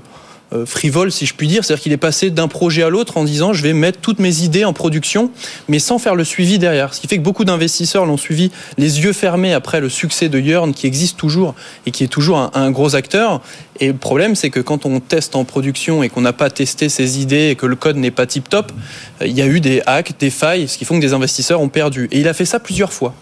frivole, 0.65 1.11
si 1.11 1.25
je 1.25 1.33
puis 1.33 1.47
dire. 1.47 1.63
C'est-à-dire 1.63 1.83
qu'il 1.83 1.91
est 1.91 1.97
passé 1.97 2.29
d'un 2.29 2.47
projet 2.47 2.83
à 2.83 2.89
l'autre 2.89 3.17
en 3.17 3.23
disant 3.23 3.53
je 3.53 3.63
vais 3.63 3.73
mettre 3.73 3.99
toutes 3.99 4.19
mes 4.19 4.41
idées 4.41 4.65
en 4.65 4.73
production, 4.73 5.31
mais 5.67 5.79
sans 5.79 5.97
faire 5.97 6.15
le 6.15 6.23
suivi 6.23 6.59
derrière. 6.59 6.93
Ce 6.93 7.01
qui 7.01 7.07
fait 7.07 7.17
que 7.17 7.23
beaucoup 7.23 7.45
d'investisseurs 7.45 8.05
l'ont 8.05 8.17
suivi 8.17 8.51
les 8.77 9.01
yeux 9.01 9.13
fermés 9.13 9.53
après 9.53 9.79
le 9.79 9.89
succès 9.89 10.29
de 10.29 10.39
Yearn, 10.39 10.73
qui 10.73 10.87
existe 10.87 11.17
toujours 11.17 11.55
et 11.85 11.91
qui 11.91 12.03
est 12.03 12.07
toujours 12.07 12.51
un, 12.53 12.71
gros 12.71 12.95
acteur. 12.95 13.41
Et 13.79 13.87
le 13.87 13.93
problème, 13.93 14.35
c'est 14.35 14.49
que 14.49 14.59
quand 14.59 14.85
on 14.85 14.99
teste 14.99 15.35
en 15.35 15.43
production 15.43 16.03
et 16.03 16.09
qu'on 16.09 16.21
n'a 16.21 16.33
pas 16.33 16.49
testé 16.49 16.89
ses 16.89 17.19
idées 17.19 17.49
et 17.49 17.55
que 17.55 17.65
le 17.65 17.75
code 17.75 17.97
n'est 17.97 18.11
pas 18.11 18.25
tip-top, 18.25 18.71
euh, 19.21 19.27
il 19.27 19.37
y 19.37 19.41
a 19.41 19.47
eu 19.47 19.59
des 19.59 19.81
hacks, 19.85 20.13
des 20.19 20.29
failles, 20.29 20.67
ce 20.67 20.77
qui 20.77 20.85
font 20.85 20.95
que 20.95 21.01
des 21.01 21.13
investisseurs 21.13 21.61
ont 21.61 21.69
perdu. 21.69 22.07
Et 22.11 22.19
il 22.19 22.27
a 22.27 22.33
fait 22.33 22.45
ça 22.45 22.59
plusieurs 22.59 22.93
fois. 22.93 23.13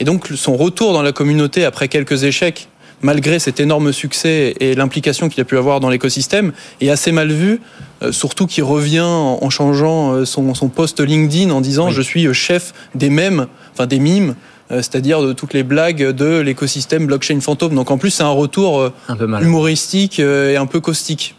Et 0.00 0.04
donc 0.04 0.28
son 0.34 0.56
retour 0.56 0.92
dans 0.92 1.02
la 1.02 1.12
communauté 1.12 1.64
après 1.64 1.88
quelques 1.88 2.24
échecs 2.24 2.68
malgré 3.02 3.38
cet 3.38 3.60
énorme 3.60 3.92
succès 3.92 4.54
et 4.60 4.74
l'implication 4.74 5.28
qu'il 5.28 5.40
a 5.40 5.44
pu 5.44 5.56
avoir 5.56 5.80
dans 5.80 5.88
l'écosystème, 5.88 6.52
est 6.80 6.90
assez 6.90 7.12
mal 7.12 7.32
vu, 7.32 7.60
euh, 8.02 8.12
surtout 8.12 8.46
qu'il 8.46 8.64
revient 8.64 9.00
en 9.00 9.50
changeant 9.50 10.12
euh, 10.12 10.24
son, 10.24 10.54
son 10.54 10.68
post 10.68 11.00
LinkedIn 11.00 11.50
en 11.50 11.60
disant 11.60 11.90
je 11.90 12.02
suis 12.02 12.26
euh, 12.26 12.32
chef 12.32 12.72
des 12.94 13.10
mèmes, 13.10 13.46
enfin 13.72 13.86
des 13.86 13.98
mimes, 13.98 14.34
c'est-à-dire 14.70 15.20
de 15.20 15.32
toutes 15.32 15.52
les 15.52 15.64
blagues 15.64 16.10
de 16.10 16.38
l'écosystème 16.38 17.06
blockchain 17.06 17.40
fantôme. 17.40 17.74
Donc 17.74 17.90
en 17.90 17.98
plus, 17.98 18.10
c'est 18.10 18.22
un 18.22 18.28
retour 18.28 18.92
humoristique 19.40 20.20
et 20.20 20.56
un 20.56 20.66
peu 20.66 20.78
caustique. 20.78 21.34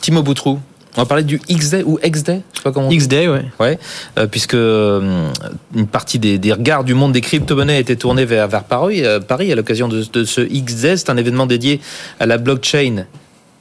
Timo 0.00 0.22
Boutrou, 0.22 0.60
on 0.96 1.02
va 1.02 1.06
parler 1.06 1.24
du 1.24 1.40
X-Day 1.48 1.82
ou 1.84 1.98
X-Day 2.02 2.42
X-Day, 2.90 3.28
ouais. 3.28 3.44
ouais 3.60 3.78
euh, 4.18 4.26
puisque 4.26 4.54
euh, 4.54 5.28
une 5.74 5.86
partie 5.86 6.18
des, 6.18 6.52
regards 6.52 6.84
du 6.84 6.94
monde 6.94 7.12
des 7.12 7.20
crypto-monnaies 7.20 7.80
était 7.80 7.96
tournée 7.96 8.24
vers, 8.24 8.48
vers 8.48 8.64
Paris, 8.64 9.04
euh, 9.04 9.20
Paris 9.20 9.52
à 9.52 9.54
l'occasion 9.54 9.88
de, 9.88 10.24
ce 10.24 10.40
X-Day. 10.40 10.96
C'est 10.96 11.10
un 11.10 11.16
événement 11.16 11.46
dédié 11.46 11.80
à 12.18 12.26
la 12.26 12.38
blockchain 12.38 13.06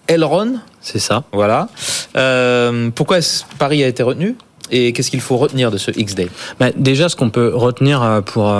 Elron. 0.07 0.55
C'est 0.81 0.99
ça. 0.99 1.23
Voilà. 1.31 1.69
pourquoi 2.95 3.19
Paris 3.57 3.83
a 3.83 3.87
été 3.87 4.03
retenu 4.03 4.35
et 4.71 4.93
qu'est-ce 4.93 5.09
qu'il 5.09 5.21
faut 5.21 5.37
retenir 5.37 5.71
de 5.71 5.77
ce 5.77 5.91
X-Day? 5.95 6.29
Bah, 6.59 6.69
Déjà, 6.75 7.09
ce 7.09 7.15
qu'on 7.15 7.29
peut 7.29 7.51
retenir 7.53 8.21
pour 8.25 8.53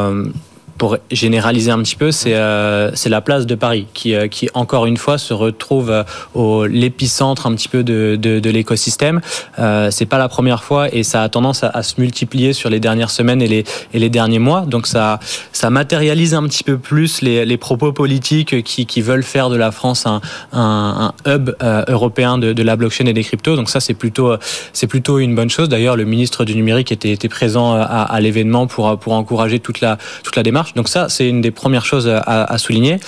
pour 0.79 0.97
généraliser 1.11 1.69
un 1.71 1.83
petit 1.83 1.97
peu, 1.97 2.11
c'est 2.11 2.33
euh, 2.35 2.89
la 3.05 3.21
place 3.21 3.45
de 3.45 3.53
Paris 3.53 3.85
qui, 3.93 4.15
euh, 4.15 4.27
qui, 4.27 4.49
encore 4.53 4.85
une 4.85 4.95
fois, 4.95 5.17
se 5.17 5.33
retrouve 5.33 5.91
euh, 5.91 6.03
au 6.33 6.65
l'épicentre 6.65 7.47
un 7.47 7.53
petit 7.53 7.67
peu 7.67 7.83
de, 7.83 8.17
de, 8.19 8.39
de 8.39 8.49
l'écosystème. 8.49 9.19
Euh, 9.59 9.91
c'est 9.91 10.05
pas 10.05 10.17
la 10.17 10.29
première 10.29 10.63
fois 10.63 10.87
et 10.93 11.03
ça 11.03 11.21
a 11.21 11.29
tendance 11.29 11.63
à, 11.63 11.83
se 11.83 11.99
multiplier 11.99 12.53
sur 12.53 12.69
les 12.69 12.79
dernières 12.79 13.09
semaines 13.09 13.41
et 13.41 13.47
les, 13.47 13.65
et 13.93 13.99
les 13.99 14.09
derniers 14.09 14.39
mois. 14.39 14.61
Donc 14.61 14.87
ça, 14.87 15.19
ça 15.51 15.69
matérialise 15.69 16.33
un 16.33 16.43
petit 16.43 16.63
peu 16.63 16.77
plus 16.77 17.21
les, 17.21 17.45
les 17.45 17.57
propos 17.57 17.91
politiques 17.91 18.63
qui, 18.63 18.85
qui 18.85 19.01
veulent 19.01 19.23
faire 19.23 19.49
de 19.49 19.57
la 19.57 19.71
France 19.71 20.05
un, 20.05 20.21
un, 20.53 21.11
un 21.25 21.31
hub 21.35 21.51
euh, 21.61 21.83
européen 21.89 22.37
de, 22.37 22.53
de, 22.53 22.63
la 22.63 22.77
blockchain 22.77 23.05
et 23.05 23.13
des 23.13 23.23
cryptos. 23.23 23.57
Donc 23.57 23.69
ça, 23.69 23.81
c'est 23.81 23.93
plutôt, 23.93 24.33
c'est 24.71 24.87
plutôt 24.87 25.19
une 25.19 25.35
bonne 25.35 25.49
chose. 25.49 25.67
D'ailleurs, 25.67 25.97
le 25.97 26.05
ministre 26.05 26.45
du 26.45 26.55
numérique 26.55 26.93
était, 26.93 27.11
était 27.11 27.27
présent 27.27 27.73
à, 27.73 27.81
à 27.81 28.19
l'événement 28.21 28.65
pour, 28.65 28.97
pour 28.97 29.11
encourager 29.11 29.59
toute 29.59 29.81
la, 29.81 29.97
toute 30.23 30.37
la 30.37 30.43
démarche. 30.43 30.68
Donc 30.75 30.89
ça, 30.89 31.09
c'est 31.09 31.27
une 31.27 31.41
des 31.41 31.51
premières 31.51 31.85
choses 31.85 32.07
à, 32.07 32.57
souligner. 32.57 32.99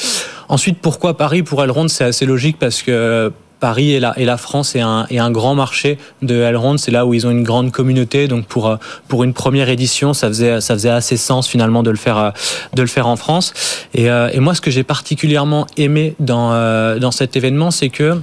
Ensuite, 0.49 0.79
pourquoi 0.81 1.17
Paris? 1.17 1.43
Pour 1.43 1.63
Elrond 1.63 1.87
C'est 1.87 2.03
assez 2.03 2.25
logique 2.25 2.57
parce 2.59 2.81
que 2.81 3.31
Paris 3.59 3.93
et 3.93 3.99
la, 3.99 4.37
France 4.37 4.75
est 4.75 4.81
un, 4.81 5.05
est 5.09 5.19
un 5.19 5.31
grand 5.31 5.53
marché 5.53 5.97
de 6.21 6.35
Elrond. 6.41 6.77
C'est 6.77 6.91
là 6.91 7.05
où 7.05 7.13
ils 7.13 7.27
ont 7.27 7.31
une 7.31 7.43
grande 7.43 7.71
communauté. 7.71 8.27
Donc 8.27 8.45
pour, 8.45 8.77
pour 9.07 9.23
une 9.23 9.33
première 9.33 9.69
édition, 9.69 10.13
ça 10.13 10.27
faisait, 10.27 10.59
ça 10.61 10.73
faisait 10.73 10.89
assez 10.89 11.15
sens 11.15 11.47
finalement 11.47 11.83
de 11.83 11.91
le 11.91 11.97
faire, 11.97 12.33
de 12.73 12.81
le 12.81 12.87
faire 12.87 13.07
en 13.07 13.15
France. 13.15 13.53
Et, 13.93 14.09
euh, 14.09 14.29
et 14.33 14.39
moi, 14.39 14.55
ce 14.55 14.61
que 14.61 14.71
j'ai 14.71 14.83
particulièrement 14.83 15.67
aimé 15.77 16.15
dans, 16.19 16.53
euh, 16.53 16.97
dans 16.97 17.11
cet 17.11 17.35
événement, 17.35 17.71
c'est 17.71 17.89
que 17.89 18.19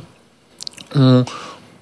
on, 0.95 1.25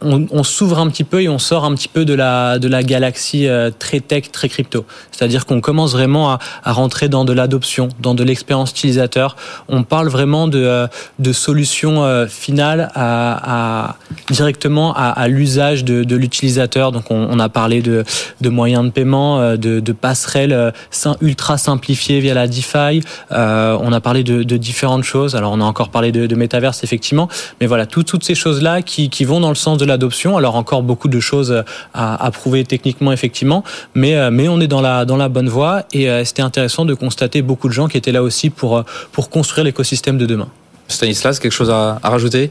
on, 0.07 0.45
s'ouvre 0.45 0.79
un 0.79 0.89
petit 0.89 1.05
peu 1.05 1.23
et 1.23 1.29
on 1.29 1.39
sort 1.39 1.65
un 1.65 1.75
petit 1.75 1.89
peu 1.89 2.05
de 2.05 2.15
la, 2.15 2.59
de 2.59 2.69
la 2.69 2.83
galaxie 2.83 3.49
euh, 3.49 3.71
très 3.77 4.01
tech, 4.01 4.31
très 4.33 4.49
crypto. 4.49 4.85
C'est-à-dire 5.11 5.47
qu'on 5.47 5.61
commence 5.61 5.93
vraiment 5.93 6.31
à, 6.31 6.39
à, 6.65 6.73
rentrer 6.73 7.09
dans 7.09 7.25
de 7.25 7.33
l'adoption, 7.33 7.89
dans 8.01 8.15
de 8.15 8.23
l'expérience 8.23 8.71
utilisateur. 8.71 9.37
On 9.69 9.83
parle 9.83 10.09
vraiment 10.09 10.49
de, 10.49 10.63
euh, 10.63 10.87
de 11.19 11.33
solutions 11.33 12.05
euh, 12.05 12.27
finales 12.27 12.91
à, 12.95 13.97
directement 14.31 14.95
à, 14.95 15.29
l'usage 15.29 15.85
de, 15.85 16.05
de 16.05 16.17
l'utilisateur. 16.17 16.93
Donc 16.93 17.11
on, 17.11 17.39
a 17.39 17.49
parlé 17.49 17.83
de, 17.83 18.05
de 18.41 18.49
moyens 18.49 18.85
de 18.85 18.91
paiement, 18.91 19.57
de, 19.57 19.93
passerelles 19.93 20.73
ultra 21.21 21.59
simplifiées 21.59 22.21
via 22.21 22.35
la 22.35 22.47
DeFi. 22.47 23.03
On 23.31 23.93
a 23.93 24.01
parlé 24.01 24.23
de, 24.23 24.57
différentes 24.57 25.05
choses. 25.05 25.35
Alors 25.37 25.53
on 25.53 25.61
a 25.61 25.65
encore 25.65 25.91
parlé 25.91 26.13
de, 26.13 26.27
de 26.27 26.35
métaverse 26.35 26.85
effectivement, 26.85 27.29
mais 27.61 27.67
voilà 27.67 27.87
tout, 27.87 28.03
toutes 28.03 28.25
ces 28.25 28.35
choses 28.35 28.63
là 28.63 28.83
qui, 28.83 29.11
qui 29.11 29.25
vont 29.25 29.41
dans 29.41 29.49
le 29.49 29.55
sens 29.55 29.79
de 29.79 29.85
l'adoption. 29.97 30.37
Alors 30.37 30.57
encore 30.57 30.83
beaucoup 30.83 31.09
de 31.09 31.21
choses 31.21 31.65
à, 31.95 32.25
à, 32.25 32.31
prouver 32.31 32.65
techniquement 32.65 33.13
effectivement, 33.13 33.65
mais 33.95 34.15
euh, 34.15 34.31
mais 34.31 34.49
on 34.49 34.61
est 34.61 34.67
dans 34.67 34.81
la 34.81 35.05
dans 35.05 35.17
la 35.17 35.29
bonne 35.29 35.49
voie 35.49 35.85
et 35.93 36.09
euh, 36.09 36.25
c'était 36.25 36.43
intéressant 36.43 36.85
de 36.85 36.95
constater 36.95 37.43
beaucoup 37.43 37.69
de 37.69 37.73
gens 37.73 37.89
qui 37.89 37.97
étaient 37.97 38.13
là 38.13 38.23
aussi 38.23 38.51
pour 38.51 38.77
euh, 38.77 38.83
pour 39.13 39.31
construire 39.31 39.65
l'écosystème 39.65 40.19
de 40.19 40.27
demain. 40.27 40.49
Stanislas, 40.89 41.41
quelque 41.41 41.53
chose 41.53 41.71
à, 41.71 41.99
à 42.03 42.11
rajouter? 42.11 42.51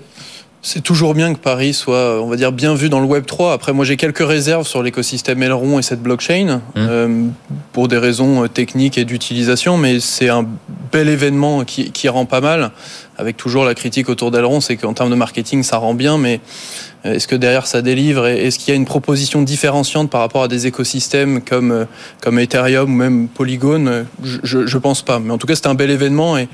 C'est 0.67 0.81
toujours 0.81 1.13
bien 1.13 1.31
que 1.35 1.37
Paris 1.37 1.75
soit, 1.75 2.19
on 2.23 2.27
va 2.27 2.37
dire, 2.37 2.51
bien 2.51 2.73
vu 2.73 2.89
dans 2.89 2.99
le 2.99 3.05
Web 3.05 3.27
3. 3.27 3.53
Après, 3.53 3.71
moi, 3.71 3.85
j'ai 3.85 3.97
quelques 3.97 4.27
réserves 4.27 4.65
sur 4.65 4.81
l'écosystème 4.81 5.43
Elrond 5.43 5.77
et 5.77 5.83
cette 5.83 6.01
blockchain, 6.01 6.55
mmh. 6.55 6.59
euh, 6.77 7.23
pour 7.71 7.87
des 7.87 7.99
raisons 7.99 8.47
techniques 8.47 8.97
et 8.97 9.05
d'utilisation, 9.05 9.77
mais 9.77 9.99
c'est 9.99 10.27
un 10.27 10.43
bel 10.91 11.07
événement 11.07 11.65
qui, 11.65 11.91
qui, 11.91 12.09
rend 12.09 12.25
pas 12.25 12.41
mal, 12.41 12.71
avec 13.15 13.37
toujours 13.37 13.63
la 13.63 13.75
critique 13.75 14.09
autour 14.09 14.31
d'Elrond, 14.31 14.59
c'est 14.59 14.75
qu'en 14.75 14.93
termes 14.93 15.11
de 15.11 15.15
marketing, 15.15 15.61
ça 15.61 15.77
rend 15.77 15.93
bien, 15.93 16.17
mais 16.17 16.39
est-ce 17.13 17.27
que 17.27 17.35
derrière 17.35 17.67
ça 17.67 17.81
délivre 17.81 18.25
Est-ce 18.27 18.57
qu'il 18.57 18.69
y 18.69 18.71
a 18.71 18.75
une 18.75 18.85
proposition 18.85 19.41
différenciante 19.41 20.09
par 20.09 20.21
rapport 20.21 20.43
à 20.43 20.47
des 20.47 20.67
écosystèmes 20.67 21.41
comme, 21.41 21.71
euh, 21.71 21.85
comme 22.21 22.39
Ethereum 22.39 22.91
ou 22.91 22.95
même 22.95 23.27
Polygon? 23.27 24.05
Je, 24.23 24.65
je 24.65 24.77
pense 24.77 25.01
pas. 25.01 25.19
Mais 25.19 25.31
en 25.31 25.37
tout 25.37 25.47
cas, 25.47 25.55
c'était 25.55 25.67
un 25.67 25.75
bel 25.75 25.91
événement 25.91 26.37
et, 26.37 26.47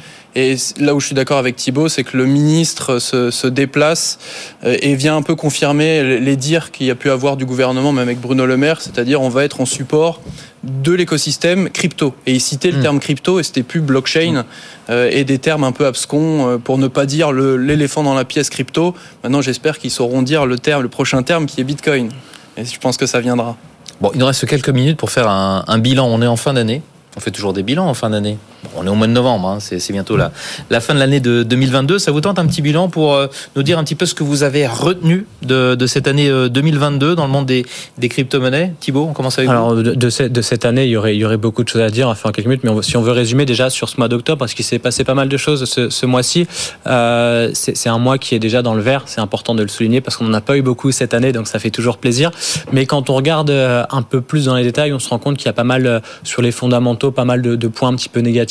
là 0.79 0.95
où 0.95 0.99
je 0.99 1.07
suis 1.07 1.15
d'accord 1.15 1.37
avec 1.37 1.57
Thibault, 1.57 1.89
c'est 1.89 2.03
que 2.03 2.15
le 2.15 2.25
ministre 2.25 2.99
se, 2.99 3.31
se, 3.31 3.47
déplace 3.47 4.17
euh, 4.63 4.77
et 4.81 4.95
vient 4.95 5.17
un 5.17 5.21
peu 5.23 5.35
confirmer 5.35 6.19
les 6.19 6.35
dires 6.37 6.71
qu'il 6.71 6.87
y 6.87 6.91
a 6.91 6.95
pu 6.95 7.09
avoir 7.09 7.35
du 7.35 7.45
gouvernement, 7.45 7.91
même 7.91 8.07
avec 8.07 8.21
Bruno 8.21 8.45
Le 8.45 8.55
Maire, 8.55 8.79
c'est-à-dire 8.81 9.21
on 9.21 9.29
va 9.29 9.43
être 9.43 9.59
en 9.59 9.65
support 9.65 10.21
de 10.63 10.91
l'écosystème 10.91 11.69
crypto. 11.69 12.13
Et 12.25 12.33
il 12.33 12.41
citait 12.41 12.71
le 12.71 12.77
hmm. 12.77 12.81
terme 12.81 12.99
crypto 12.99 13.39
et 13.39 13.43
c'était 13.43 13.63
plus 13.63 13.81
blockchain 13.81 14.45
euh, 14.89 15.09
et 15.11 15.23
des 15.23 15.39
termes 15.39 15.63
un 15.63 15.71
peu 15.71 15.85
abscons 15.85 16.47
euh, 16.47 16.57
pour 16.57 16.77
ne 16.77 16.87
pas 16.87 17.05
dire 17.05 17.31
l'éléphant 17.31 18.03
dans 18.03 18.13
la 18.13 18.25
pièce 18.25 18.49
crypto. 18.49 18.95
Maintenant, 19.23 19.41
j'espère 19.41 19.79
qu'ils 19.79 19.91
sauront 19.91 20.21
dire 20.21 20.45
le 20.45 20.59
terme, 20.59 20.83
le 20.83 20.89
prochain 20.89 21.23
terme 21.23 21.45
qui 21.45 21.61
est 21.61 21.63
Bitcoin. 21.63 22.09
Et 22.57 22.65
je 22.65 22.79
pense 22.79 22.97
que 22.97 23.05
ça 23.05 23.19
viendra. 23.19 23.57
Bon, 24.01 24.11
il 24.13 24.19
nous 24.19 24.25
reste 24.25 24.45
quelques 24.45 24.69
minutes 24.69 24.97
pour 24.97 25.11
faire 25.11 25.29
un, 25.29 25.63
un 25.67 25.77
bilan. 25.79 26.07
On 26.07 26.21
est 26.21 26.27
en 26.27 26.37
fin 26.37 26.53
d'année. 26.53 26.81
On 27.15 27.19
fait 27.19 27.31
toujours 27.31 27.53
des 27.53 27.63
bilans 27.63 27.87
en 27.87 27.93
fin 27.93 28.09
d'année. 28.09 28.37
On 28.75 28.85
est 28.85 28.89
au 28.89 28.95
mois 28.95 29.07
de 29.07 29.11
novembre, 29.11 29.47
hein, 29.47 29.57
c'est 29.59 29.91
bientôt 29.91 30.17
la, 30.17 30.31
la 30.69 30.79
fin 30.81 30.93
de 30.93 30.99
l'année 30.99 31.19
de 31.19 31.43
2022. 31.43 31.99
Ça 31.99 32.11
vous 32.11 32.21
tente 32.21 32.39
un 32.39 32.45
petit 32.45 32.61
bilan 32.61 32.89
pour 32.89 33.13
euh, 33.13 33.27
nous 33.55 33.63
dire 33.63 33.79
un 33.79 33.83
petit 33.83 33.95
peu 33.95 34.05
ce 34.05 34.13
que 34.13 34.23
vous 34.23 34.43
avez 34.43 34.67
retenu 34.67 35.25
de, 35.41 35.75
cette 35.87 36.07
année 36.07 36.29
2022 36.29 37.05
euh, 37.11 37.15
dans 37.15 37.25
le 37.25 37.31
monde 37.31 37.45
des, 37.45 37.65
des 37.97 38.09
crypto-monnaies? 38.09 38.73
Thibault, 38.79 39.07
on 39.09 39.13
commence 39.13 39.37
avec 39.37 39.49
Alors, 39.49 39.75
vous. 39.75 39.83
De, 39.83 39.93
de, 39.93 40.41
cette, 40.41 40.65
année, 40.65 40.85
il 40.85 40.91
y, 40.91 40.97
aurait, 40.97 41.37
beaucoup 41.37 41.63
de 41.63 41.69
choses 41.69 41.81
à 41.81 41.89
dire, 41.89 42.07
enfin 42.07 42.29
en 42.29 42.31
quelques 42.31 42.47
minutes, 42.47 42.63
mais 42.63 42.71
si 42.81 42.97
on 42.97 43.01
veut 43.01 43.11
résumer 43.11 43.45
déjà 43.45 43.69
sur 43.69 43.89
ce 43.89 43.97
mois 43.97 44.07
d'octobre, 44.07 44.39
parce 44.39 44.53
qu'il 44.53 44.65
s'est 44.65 44.79
passé 44.79 45.03
pas 45.03 45.15
mal 45.15 45.29
de 45.29 45.37
choses 45.37 45.65
ce, 45.65 45.89
ce 45.89 46.05
mois-ci, 46.05 46.47
euh, 46.87 47.49
c'est 47.53 47.89
un 47.89 47.97
mois 47.97 48.17
qui 48.17 48.35
est 48.35 48.39
déjà 48.39 48.61
dans 48.61 48.75
le 48.75 48.81
vert, 48.81 49.03
c'est 49.05 49.21
important 49.21 49.55
de 49.55 49.63
le 49.63 49.69
souligner, 49.69 50.01
parce 50.01 50.17
qu'on 50.17 50.25
n'en 50.25 50.33
a 50.33 50.41
pas 50.41 50.57
eu 50.57 50.61
beaucoup 50.61 50.91
cette 50.91 51.13
année, 51.13 51.31
donc 51.31 51.47
ça 51.47 51.59
fait 51.59 51.71
toujours 51.71 51.97
plaisir. 51.97 52.31
Mais 52.71 52.85
quand 52.85 53.09
on 53.09 53.15
regarde 53.15 53.49
un 53.49 54.01
peu 54.01 54.21
plus 54.21 54.45
dans 54.45 54.55
les 54.55 54.63
détails, 54.63 54.93
on 54.93 54.99
se 54.99 55.09
rend 55.09 55.19
compte 55.19 55.37
qu'il 55.37 55.47
y 55.47 55.49
a 55.49 55.53
pas 55.53 55.63
mal 55.63 56.01
sur 56.23 56.41
les 56.41 56.51
fondamentaux, 56.51 57.11
pas 57.11 57.25
mal 57.25 57.41
de, 57.41 57.55
de 57.55 57.67
points 57.67 57.89
un 57.89 57.95
petit 57.95 58.09
peu 58.09 58.19
négatifs. 58.19 58.50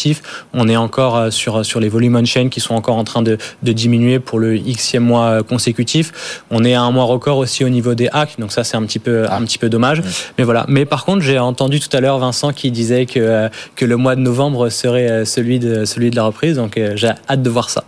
On 0.52 0.68
est 0.68 0.76
encore 0.76 1.16
euh, 1.16 1.30
sur, 1.30 1.64
sur 1.64 1.80
les 1.80 1.88
volumes 1.88 2.16
on-chain 2.16 2.48
qui 2.48 2.60
sont 2.60 2.74
encore 2.74 2.96
en 2.96 3.04
train 3.04 3.22
de, 3.22 3.38
de 3.62 3.72
diminuer 3.72 4.18
pour 4.18 4.38
le 4.38 4.56
xème 4.56 5.04
mois 5.04 5.26
euh, 5.26 5.42
consécutif. 5.42 6.42
On 6.50 6.64
est 6.64 6.74
à 6.74 6.82
un 6.82 6.90
mois 6.90 7.04
record 7.04 7.38
aussi 7.38 7.64
au 7.64 7.68
niveau 7.68 7.94
des 7.94 8.08
hacks, 8.12 8.38
donc 8.38 8.52
ça 8.52 8.64
c'est 8.64 8.76
un 8.76 8.82
petit 8.84 8.98
peu, 8.98 9.30
un 9.30 9.42
petit 9.44 9.58
peu 9.58 9.68
dommage. 9.68 10.02
Mais 10.38 10.44
voilà. 10.44 10.64
Mais 10.68 10.84
par 10.84 11.04
contre, 11.04 11.22
j'ai 11.22 11.38
entendu 11.38 11.80
tout 11.80 11.94
à 11.96 12.00
l'heure 12.00 12.18
Vincent 12.18 12.52
qui 12.52 12.70
disait 12.70 13.06
que, 13.06 13.20
euh, 13.20 13.48
que 13.76 13.84
le 13.84 13.96
mois 13.96 14.16
de 14.16 14.20
novembre 14.20 14.68
serait 14.68 15.24
celui 15.24 15.58
de, 15.58 15.84
celui 15.84 16.10
de 16.10 16.16
la 16.16 16.24
reprise, 16.24 16.56
donc 16.56 16.80
j'ai 16.94 17.10
hâte 17.28 17.42
de 17.42 17.50
voir 17.50 17.70
ça. 17.70 17.84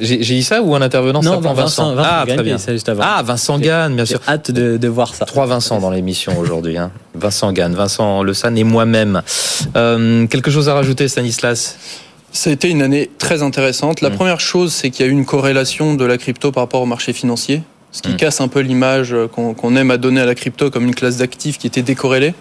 J'ai 0.00 0.18
dit 0.18 0.42
ça 0.42 0.62
ou 0.62 0.74
un 0.74 0.82
intervenant 0.82 1.20
Non, 1.22 1.40
Vincent, 1.40 1.94
Vincent, 1.94 1.96
Ah, 1.98 2.24
très 2.26 2.42
bien. 2.42 2.56
juste 2.58 2.88
avant. 2.88 3.02
Ah, 3.04 3.22
Vincent 3.22 3.58
Gann, 3.58 3.94
bien 3.94 4.04
sûr. 4.04 4.20
hâte 4.28 4.50
de, 4.50 4.76
de, 4.76 4.88
voir 4.88 5.14
ça. 5.14 5.24
Trois 5.24 5.46
Vincent 5.46 5.80
dans 5.80 5.90
l'émission 5.90 6.38
aujourd'hui. 6.38 6.76
Hein. 6.78 6.90
Vincent 7.14 7.52
Gann, 7.52 7.74
Vincent 7.74 8.22
Le 8.22 8.34
San 8.34 8.56
et 8.56 8.64
moi-même. 8.64 9.22
Euh, 9.76 10.26
quelque 10.26 10.50
chose 10.50 10.68
à 10.68 10.74
rajouter, 10.74 11.08
Stanislas? 11.08 11.76
Ça 12.32 12.50
a 12.50 12.52
été 12.52 12.68
une 12.70 12.82
année 12.82 13.10
très 13.18 13.42
intéressante. 13.42 14.00
La 14.00 14.10
mm. 14.10 14.14
première 14.14 14.40
chose, 14.40 14.72
c'est 14.72 14.90
qu'il 14.90 15.04
y 15.04 15.08
a 15.08 15.10
eu 15.10 15.14
une 15.14 15.26
corrélation 15.26 15.94
de 15.94 16.04
la 16.04 16.18
crypto 16.18 16.52
par 16.52 16.64
rapport 16.64 16.82
au 16.82 16.86
marché 16.86 17.12
financier, 17.12 17.62
ce 17.92 18.02
qui 18.02 18.12
mm. 18.12 18.16
casse 18.16 18.40
un 18.40 18.48
peu 18.48 18.60
l'image 18.60 19.14
qu'on 19.32 19.76
aime 19.76 19.90
à 19.90 19.96
donner 19.96 20.20
à 20.20 20.26
la 20.26 20.34
crypto 20.34 20.70
comme 20.70 20.84
une 20.84 20.94
classe 20.94 21.16
d'actifs 21.16 21.58
qui 21.58 21.66
était 21.66 21.82
décorrélée. 21.82 22.34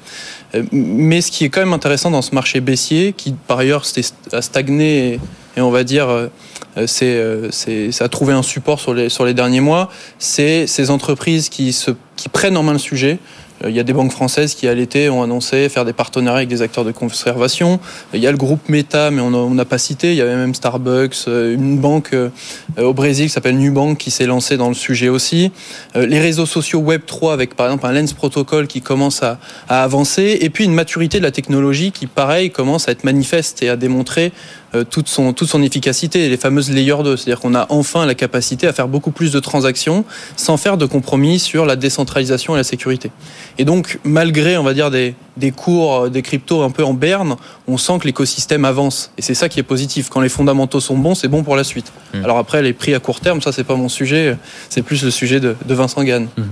Euh, 0.55 0.63
mais 0.71 1.21
ce 1.21 1.31
qui 1.31 1.45
est 1.45 1.49
quand 1.49 1.61
même 1.61 1.73
intéressant 1.73 2.11
dans 2.11 2.21
ce 2.21 2.33
marché 2.33 2.61
baissier, 2.61 3.13
qui 3.15 3.33
par 3.47 3.59
ailleurs 3.59 3.83
a 4.31 4.41
stagné 4.41 5.19
et, 5.55 5.61
on 5.61 5.71
va 5.71 5.83
dire 5.83 6.29
euh, 6.77 7.49
c'est, 7.51 7.91
ça 7.91 8.05
a 8.05 8.09
trouvé 8.09 8.33
un 8.33 8.43
support 8.43 8.79
sur 8.79 8.93
les, 8.93 9.09
sur 9.09 9.25
les 9.25 9.33
derniers 9.33 9.61
mois, 9.61 9.89
c'est 10.19 10.67
ces 10.67 10.89
entreprises 10.89 11.49
qui, 11.49 11.73
se, 11.73 11.91
qui 12.15 12.29
prennent 12.29 12.57
en 12.57 12.63
main 12.63 12.73
le 12.73 12.79
sujet, 12.79 13.19
euh, 13.63 13.69
il 13.69 13.75
y 13.75 13.79
a 13.79 13.83
des 13.83 13.93
banques 13.93 14.11
françaises 14.11 14.53
qui, 14.53 14.67
à 14.67 14.73
l'été, 14.73 15.09
ont 15.09 15.23
annoncé 15.23 15.69
faire 15.69 15.85
des 15.85 15.93
partenariats 15.93 16.37
avec 16.37 16.49
des 16.49 16.61
acteurs 16.61 16.85
de 16.85 16.91
conservation. 16.91 17.79
Il 18.13 18.19
y 18.19 18.27
a 18.27 18.31
le 18.31 18.37
groupe 18.37 18.69
Meta, 18.69 19.11
mais 19.11 19.21
on 19.21 19.49
n'a 19.49 19.65
pas 19.65 19.77
cité. 19.77 20.11
Il 20.11 20.17
y 20.17 20.21
avait 20.21 20.35
même 20.35 20.53
Starbucks, 20.53 21.15
euh, 21.27 21.53
une 21.53 21.77
banque 21.77 22.13
euh, 22.13 22.29
au 22.77 22.93
Brésil 22.93 23.27
qui 23.27 23.31
s'appelle 23.31 23.57
Nubank 23.57 23.97
qui 23.97 24.11
s'est 24.11 24.25
lancée 24.25 24.57
dans 24.57 24.69
le 24.69 24.75
sujet 24.75 25.09
aussi. 25.09 25.51
Les 25.95 26.19
réseaux 26.19 26.45
sociaux 26.45 26.81
Web3 26.81 27.33
avec, 27.33 27.55
par 27.55 27.67
exemple, 27.67 27.85
un 27.85 27.91
Lens 27.91 28.13
Protocol 28.13 28.67
qui 28.67 28.81
commence 28.81 29.23
à, 29.23 29.39
à 29.67 29.83
avancer. 29.83 30.37
Et 30.41 30.49
puis 30.49 30.65
une 30.65 30.73
maturité 30.73 31.17
de 31.17 31.23
la 31.23 31.31
technologie 31.31 31.91
qui, 31.91 32.07
pareil, 32.07 32.51
commence 32.51 32.87
à 32.87 32.91
être 32.91 33.03
manifeste 33.03 33.63
et 33.63 33.69
à 33.69 33.75
démontrer 33.75 34.31
euh, 34.66 34.66
toute 34.89 35.07
son, 35.07 35.33
toute 35.33 35.47
son 35.47 35.61
efficacité, 35.63 36.29
les 36.29 36.37
fameuses 36.37 36.69
layers 36.69 37.03
2. 37.03 37.17
C'est-à-dire 37.17 37.39
qu'on 37.39 37.55
a 37.55 37.65
enfin 37.69 38.05
la 38.05 38.15
capacité 38.15 38.67
à 38.67 38.73
faire 38.73 38.87
beaucoup 38.87 39.11
plus 39.11 39.31
de 39.31 39.39
transactions 39.39 40.05
sans 40.35 40.57
faire 40.57 40.77
de 40.77 40.85
compromis 40.85 41.39
sur 41.39 41.65
la 41.65 41.75
décentralisation 41.75 42.55
et 42.55 42.57
la 42.57 42.63
sécurité. 42.63 43.11
Et 43.57 43.65
donc, 43.65 43.99
malgré, 44.03 44.57
on 44.57 44.63
va 44.63 44.73
dire, 44.73 44.91
des, 44.91 45.15
des 45.37 45.51
cours, 45.51 46.03
euh, 46.03 46.09
des 46.09 46.21
cryptos 46.21 46.63
un 46.63 46.69
peu 46.69 46.83
en 46.83 46.93
berne, 46.93 47.35
on 47.67 47.77
sent 47.77 47.99
que 47.99 48.05
l'écosystème 48.05 48.65
avance. 48.65 49.11
Et 49.17 49.21
c'est 49.21 49.33
ça 49.33 49.49
qui 49.49 49.59
est 49.59 49.63
positif. 49.63 50.09
Quand 50.09 50.21
les 50.21 50.29
fondamentaux 50.29 50.79
sont 50.79 50.97
bons, 50.97 51.15
c'est 51.15 51.27
bon 51.27 51.43
pour 51.43 51.55
la 51.55 51.63
suite. 51.63 51.91
Hmm. 52.13 52.23
Alors 52.23 52.37
après, 52.37 52.61
les 52.61 52.73
prix 52.73 52.93
à 52.93 52.99
court 52.99 53.19
terme, 53.19 53.41
ça, 53.41 53.51
c'est 53.51 53.63
pas 53.63 53.75
mon 53.75 53.89
sujet. 53.89 54.37
C'est 54.69 54.81
plus 54.81 55.03
le 55.03 55.11
sujet 55.11 55.39
de, 55.39 55.55
de 55.65 55.73
Vincent 55.73 56.03
Gann. 56.03 56.27
Hmm. 56.37 56.43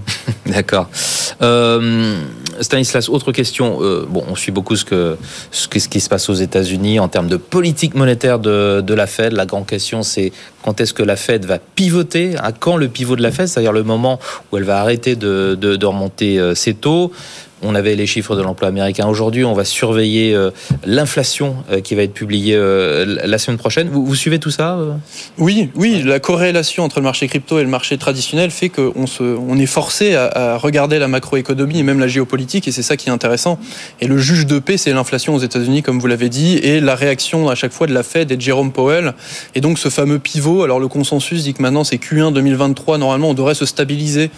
D'accord. 0.51 0.89
Euh, 1.41 2.21
Stanislas, 2.61 3.09
autre 3.09 3.31
question. 3.31 3.79
Euh, 3.81 4.05
bon, 4.07 4.23
on 4.29 4.35
suit 4.35 4.51
beaucoup 4.51 4.75
ce, 4.75 4.85
que, 4.85 5.17
ce, 5.51 5.67
qui 5.67 5.99
se 5.99 6.09
passe 6.09 6.29
aux 6.29 6.35
États-Unis 6.35 6.99
en 6.99 7.07
termes 7.07 7.27
de 7.27 7.37
politique 7.37 7.95
monétaire 7.95 8.39
de, 8.39 8.81
de 8.81 8.93
la 8.93 9.07
Fed. 9.07 9.33
La 9.33 9.45
grande 9.45 9.65
question, 9.65 10.03
c'est 10.03 10.31
quand 10.63 10.79
est-ce 10.79 10.93
que 10.93 11.03
la 11.03 11.15
Fed 11.15 11.45
va 11.45 11.57
pivoter? 11.59 12.35
À 12.37 12.51
quand 12.51 12.77
le 12.77 12.87
pivot 12.87 13.15
de 13.15 13.21
la 13.21 13.31
Fed? 13.31 13.47
C'est-à-dire 13.47 13.73
le 13.73 13.83
moment 13.83 14.19
où 14.51 14.57
elle 14.57 14.63
va 14.63 14.79
arrêter 14.79 15.15
de, 15.15 15.57
de, 15.59 15.75
de 15.75 15.85
remonter 15.85 16.53
ses 16.55 16.73
taux 16.73 17.11
on 17.61 17.73
avait 17.73 17.95
les 17.95 18.05
chiffres 18.05 18.35
de 18.35 18.41
l'emploi 18.41 18.67
américain 18.67 19.07
aujourd'hui. 19.07 19.45
On 19.45 19.53
va 19.53 19.65
surveiller 19.65 20.33
euh, 20.33 20.51
l'inflation 20.85 21.55
euh, 21.71 21.79
qui 21.79 21.95
va 21.95 22.03
être 22.03 22.13
publiée 22.13 22.55
euh, 22.55 23.05
la 23.23 23.37
semaine 23.37 23.57
prochaine. 23.57 23.89
Vous, 23.89 24.15
suivez 24.15 24.39
tout 24.39 24.51
ça 24.51 24.77
Oui, 25.37 25.69
oui. 25.75 26.03
La 26.03 26.19
corrélation 26.19 26.83
entre 26.83 26.99
le 26.99 27.03
marché 27.03 27.27
crypto 27.27 27.59
et 27.59 27.63
le 27.63 27.69
marché 27.69 27.97
traditionnel 27.97 28.51
fait 28.51 28.69
qu'on 28.69 29.05
on 29.19 29.57
est 29.57 29.65
forcé 29.65 30.15
à, 30.15 30.57
regarder 30.57 30.99
la 30.99 31.07
macroéconomie 31.07 31.79
et 31.79 31.83
même 31.83 31.99
la 31.99 32.07
géopolitique, 32.07 32.67
et 32.67 32.71
c'est 32.71 32.81
ça 32.81 32.97
qui 32.97 33.09
est 33.09 33.11
intéressant. 33.11 33.59
Et 34.01 34.07
le 34.07 34.17
juge 34.17 34.45
de 34.45 34.59
paix, 34.59 34.77
c'est 34.77 34.91
l'inflation 34.91 35.35
aux 35.35 35.39
États-Unis, 35.39 35.81
comme 35.81 35.99
vous 35.99 36.07
l'avez 36.07 36.29
dit, 36.29 36.57
et 36.57 36.79
la 36.79 36.95
réaction 36.95 37.49
à 37.49 37.55
chaque 37.55 37.71
fois 37.71 37.87
de 37.87 37.93
la 37.93 38.03
Fed 38.03 38.31
et 38.31 38.37
de 38.37 38.41
Jerome 38.41 38.71
Powell. 38.71 39.13
Et 39.53 39.61
donc 39.61 39.79
ce 39.79 39.89
fameux 39.89 40.19
pivot. 40.19 40.63
Alors 40.63 40.79
le 40.79 40.87
consensus 40.87 41.43
dit 41.43 41.53
que 41.53 41.61
maintenant 41.61 41.83
c'est 41.83 41.97
Q1 41.97 42.33
2023. 42.33 42.97
Normalement, 42.97 43.29
on 43.29 43.33
devrait 43.33 43.55
se 43.55 43.65
stabiliser 43.65 44.29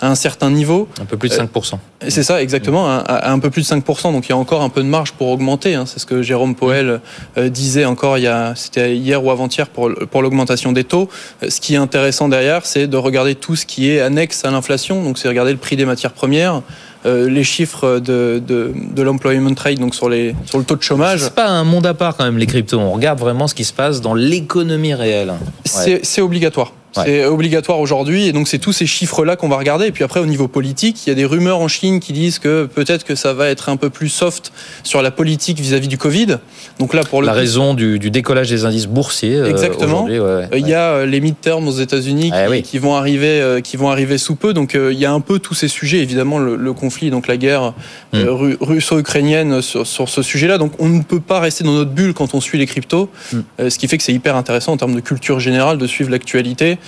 à 0.00 0.10
un 0.10 0.14
certain 0.14 0.50
niveau. 0.50 0.88
Un 1.00 1.04
peu 1.04 1.16
plus 1.16 1.28
de 1.28 1.34
5%. 1.34 1.78
c'est 2.08 2.22
ça, 2.22 2.42
exactement 2.42 2.65
à, 2.74 3.30
un 3.30 3.38
peu 3.38 3.50
plus 3.50 3.68
de 3.68 3.74
5%. 3.74 4.12
Donc 4.12 4.26
il 4.26 4.30
y 4.30 4.32
a 4.32 4.36
encore 4.36 4.62
un 4.62 4.68
peu 4.68 4.82
de 4.82 4.88
marge 4.88 5.12
pour 5.12 5.28
augmenter. 5.28 5.74
Hein. 5.74 5.84
C'est 5.86 5.98
ce 5.98 6.06
que 6.06 6.22
Jérôme 6.22 6.54
Poel 6.54 7.00
euh, 7.38 7.48
disait 7.48 7.84
encore 7.84 8.18
il 8.18 8.24
y 8.24 8.26
a, 8.26 8.54
c'était 8.54 8.96
hier 8.96 9.24
ou 9.24 9.30
avant-hier 9.30 9.68
pour, 9.68 9.90
pour 10.10 10.22
l'augmentation 10.22 10.72
des 10.72 10.84
taux. 10.84 11.08
Euh, 11.42 11.50
ce 11.50 11.60
qui 11.60 11.74
est 11.74 11.78
intéressant 11.78 12.28
derrière, 12.28 12.66
c'est 12.66 12.86
de 12.86 12.96
regarder 12.96 13.34
tout 13.34 13.56
ce 13.56 13.66
qui 13.66 13.90
est 13.90 14.00
annexe 14.00 14.44
à 14.44 14.50
l'inflation. 14.50 15.02
Donc 15.02 15.18
c'est 15.18 15.28
regarder 15.28 15.52
le 15.52 15.58
prix 15.58 15.76
des 15.76 15.86
matières 15.86 16.12
premières. 16.12 16.62
Euh, 17.04 17.28
les 17.28 17.44
chiffres 17.44 18.00
de, 18.00 18.42
de, 18.44 18.72
de 18.74 19.02
l'employment 19.02 19.54
trade, 19.54 19.78
donc 19.78 19.94
sur, 19.94 20.08
les, 20.08 20.34
sur 20.44 20.58
le 20.58 20.64
taux 20.64 20.74
de 20.74 20.82
chômage. 20.82 21.20
C'est 21.20 21.34
pas 21.34 21.46
un 21.46 21.62
monde 21.62 21.86
à 21.86 21.94
part 21.94 22.16
quand 22.16 22.24
même 22.24 22.38
les 22.38 22.46
cryptos. 22.46 22.80
On 22.80 22.90
regarde 22.90 23.20
vraiment 23.20 23.46
ce 23.46 23.54
qui 23.54 23.64
se 23.64 23.72
passe 23.72 24.00
dans 24.00 24.14
l'économie 24.14 24.94
réelle. 24.94 25.34
C'est 25.64 26.20
obligatoire. 26.20 26.72
C'est 27.04 27.24
obligatoire 27.24 27.80
aujourd'hui. 27.80 28.26
Et 28.26 28.32
donc, 28.32 28.48
c'est 28.48 28.58
tous 28.58 28.72
ces 28.72 28.86
chiffres-là 28.86 29.36
qu'on 29.36 29.48
va 29.48 29.56
regarder. 29.56 29.86
Et 29.86 29.92
puis 29.92 30.04
après, 30.04 30.20
au 30.20 30.26
niveau 30.26 30.48
politique, 30.48 31.06
il 31.06 31.10
y 31.10 31.12
a 31.12 31.14
des 31.14 31.24
rumeurs 31.24 31.60
en 31.60 31.68
Chine 31.68 32.00
qui 32.00 32.12
disent 32.12 32.38
que 32.38 32.66
peut-être 32.66 33.04
que 33.04 33.14
ça 33.14 33.32
va 33.32 33.48
être 33.48 33.68
un 33.68 33.76
peu 33.76 33.90
plus 33.90 34.08
soft 34.08 34.52
sur 34.82 35.02
la 35.02 35.10
politique 35.10 35.60
vis-à-vis 35.60 35.88
du 35.88 35.98
Covid. 35.98 36.38
Donc 36.78 36.94
là, 36.94 37.02
pour 37.02 37.22
la 37.22 37.32
raison 37.32 37.74
du, 37.74 37.98
décollage 37.98 38.50
des 38.50 38.64
indices 38.64 38.86
boursiers. 38.86 39.36
Euh, 39.36 39.50
Exactement. 39.50 40.06
Euh, 40.08 40.46
il 40.54 40.66
y 40.66 40.74
a 40.74 40.90
euh, 40.92 41.06
les 41.06 41.20
midterms 41.20 41.66
aux 41.68 41.72
États-Unis 41.72 42.30
qui, 42.30 42.62
qui, 42.62 42.78
vont 42.78 42.94
arriver, 42.94 43.60
qui 43.62 43.76
vont 43.76 43.90
arriver 43.90 44.18
sous 44.18 44.34
peu. 44.34 44.52
Donc, 44.52 44.74
il 44.74 44.98
y 44.98 45.04
a 45.04 45.12
un 45.12 45.20
peu 45.20 45.38
tous 45.38 45.54
ces 45.54 45.68
sujets. 45.68 45.98
Évidemment, 45.98 46.38
le, 46.38 46.72
conflit, 46.72 47.10
donc 47.10 47.26
la 47.26 47.36
guerre 47.36 47.72
mm. 48.12 48.24
russo-ukrainienne 48.60 49.62
sur, 49.62 49.86
sur, 49.86 50.08
ce 50.08 50.22
sujet-là. 50.22 50.58
Donc, 50.58 50.72
on 50.78 50.88
ne 50.88 51.02
peut 51.02 51.20
pas 51.20 51.40
rester 51.40 51.64
dans 51.64 51.72
notre 51.72 51.90
bulle 51.90 52.14
quand 52.14 52.34
on 52.34 52.40
suit 52.40 52.58
les 52.58 52.66
cryptos. 52.66 53.08
Mm. 53.32 53.68
ce 53.68 53.78
qui 53.78 53.88
fait 53.88 53.96
que 53.96 54.02
c'est 54.02 54.12
hyper 54.12 54.36
intéressant 54.36 54.72
en 54.72 54.76
termes 54.76 54.94
de 54.94 55.00
culture 55.00 55.40
générale 55.40 55.78
de 55.78 55.86
suivre 55.86 56.10
l'actualité. 56.10 56.78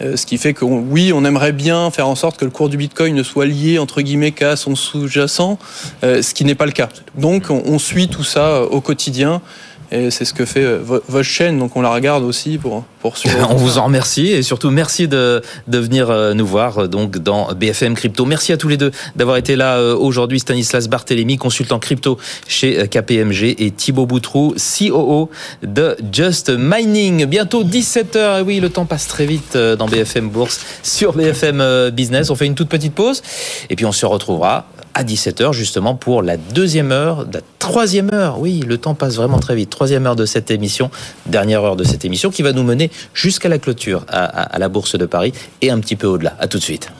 Euh, 0.00 0.16
ce 0.16 0.26
qui 0.26 0.38
fait 0.38 0.54
que 0.54 0.64
oui, 0.64 1.12
on 1.14 1.24
aimerait 1.24 1.52
bien 1.52 1.90
faire 1.90 2.08
en 2.08 2.14
sorte 2.14 2.36
que 2.36 2.44
le 2.44 2.50
cours 2.50 2.68
du 2.68 2.76
Bitcoin 2.76 3.14
ne 3.14 3.22
soit 3.22 3.46
lié 3.46 3.78
entre 3.78 4.02
guillemets 4.02 4.32
qu'à 4.32 4.56
son 4.56 4.74
sous-jacent, 4.74 5.58
euh, 6.02 6.22
ce 6.22 6.34
qui 6.34 6.44
n'est 6.44 6.54
pas 6.54 6.66
le 6.66 6.72
cas. 6.72 6.88
Donc 7.16 7.44
on 7.50 7.78
suit 7.78 8.08
tout 8.08 8.24
ça 8.24 8.48
euh, 8.48 8.66
au 8.66 8.80
quotidien. 8.80 9.40
Et 9.92 10.10
c'est 10.10 10.24
ce 10.24 10.34
que 10.34 10.44
fait 10.44 10.64
euh, 10.64 10.78
votre 10.82 11.22
chaîne, 11.22 11.58
donc 11.58 11.76
on 11.76 11.82
la 11.82 11.90
regarde 11.90 12.24
aussi 12.24 12.58
pour, 12.58 12.84
pour 13.00 13.16
suivre. 13.16 13.46
on 13.50 13.54
vous 13.54 13.78
en 13.78 13.84
remercie 13.84 14.28
et 14.28 14.42
surtout 14.42 14.70
merci 14.70 15.08
de, 15.08 15.42
de 15.68 15.78
venir 15.78 16.10
euh, 16.10 16.34
nous 16.34 16.46
voir 16.46 16.78
euh, 16.78 16.86
donc 16.88 17.18
dans 17.18 17.52
BFM 17.52 17.94
Crypto. 17.94 18.24
Merci 18.24 18.52
à 18.52 18.56
tous 18.56 18.68
les 18.68 18.76
deux 18.76 18.90
d'avoir 19.16 19.36
été 19.36 19.56
là 19.56 19.80
aujourd'hui. 19.94 20.40
Stanislas 20.40 20.88
Barthélémy, 20.88 21.36
consultant 21.36 21.78
crypto 21.78 22.18
chez 22.48 22.88
KPMG 22.88 23.54
et 23.58 23.70
Thibaut 23.70 24.06
Boutrou, 24.06 24.54
COO 24.56 25.30
de 25.62 25.96
Just 26.12 26.50
Mining. 26.50 27.26
Bientôt 27.26 27.64
17h. 27.64 28.40
Et 28.40 28.42
oui, 28.42 28.60
le 28.60 28.70
temps 28.70 28.86
passe 28.86 29.06
très 29.06 29.26
vite 29.26 29.56
dans 29.56 29.86
BFM 29.86 30.28
Bourse 30.28 30.60
sur 30.82 31.12
BFM 31.12 31.90
Business. 31.90 32.30
On 32.30 32.34
fait 32.34 32.46
une 32.46 32.54
toute 32.54 32.68
petite 32.68 32.94
pause 32.94 33.22
et 33.70 33.76
puis 33.76 33.86
on 33.86 33.92
se 33.92 34.06
retrouvera 34.06 34.66
à 34.94 35.04
17h 35.04 35.52
justement 35.52 35.94
pour 35.94 36.22
la 36.22 36.36
deuxième 36.36 36.92
heure, 36.92 37.26
la 37.32 37.40
troisième 37.58 38.10
heure. 38.12 38.40
Oui, 38.40 38.60
le 38.66 38.78
temps 38.78 38.94
passe 38.94 39.16
vraiment 39.16 39.38
très 39.38 39.54
vite. 39.54 39.70
Troisième 39.70 40.06
heure 40.06 40.16
de 40.16 40.26
cette 40.26 40.50
émission, 40.50 40.90
dernière 41.26 41.62
heure 41.62 41.76
de 41.76 41.84
cette 41.84 42.04
émission 42.04 42.30
qui 42.30 42.42
va 42.42 42.52
nous 42.52 42.62
mener 42.62 42.90
jusqu'à 43.12 43.48
la 43.48 43.58
clôture 43.58 44.04
à, 44.08 44.58
la 44.58 44.68
Bourse 44.68 44.96
de 44.96 45.06
Paris 45.06 45.32
et 45.62 45.70
un 45.70 45.80
petit 45.80 45.96
peu 45.96 46.06
au-delà. 46.06 46.36
À 46.38 46.46
tout 46.46 46.58
de 46.58 46.62
suite. 46.62 46.90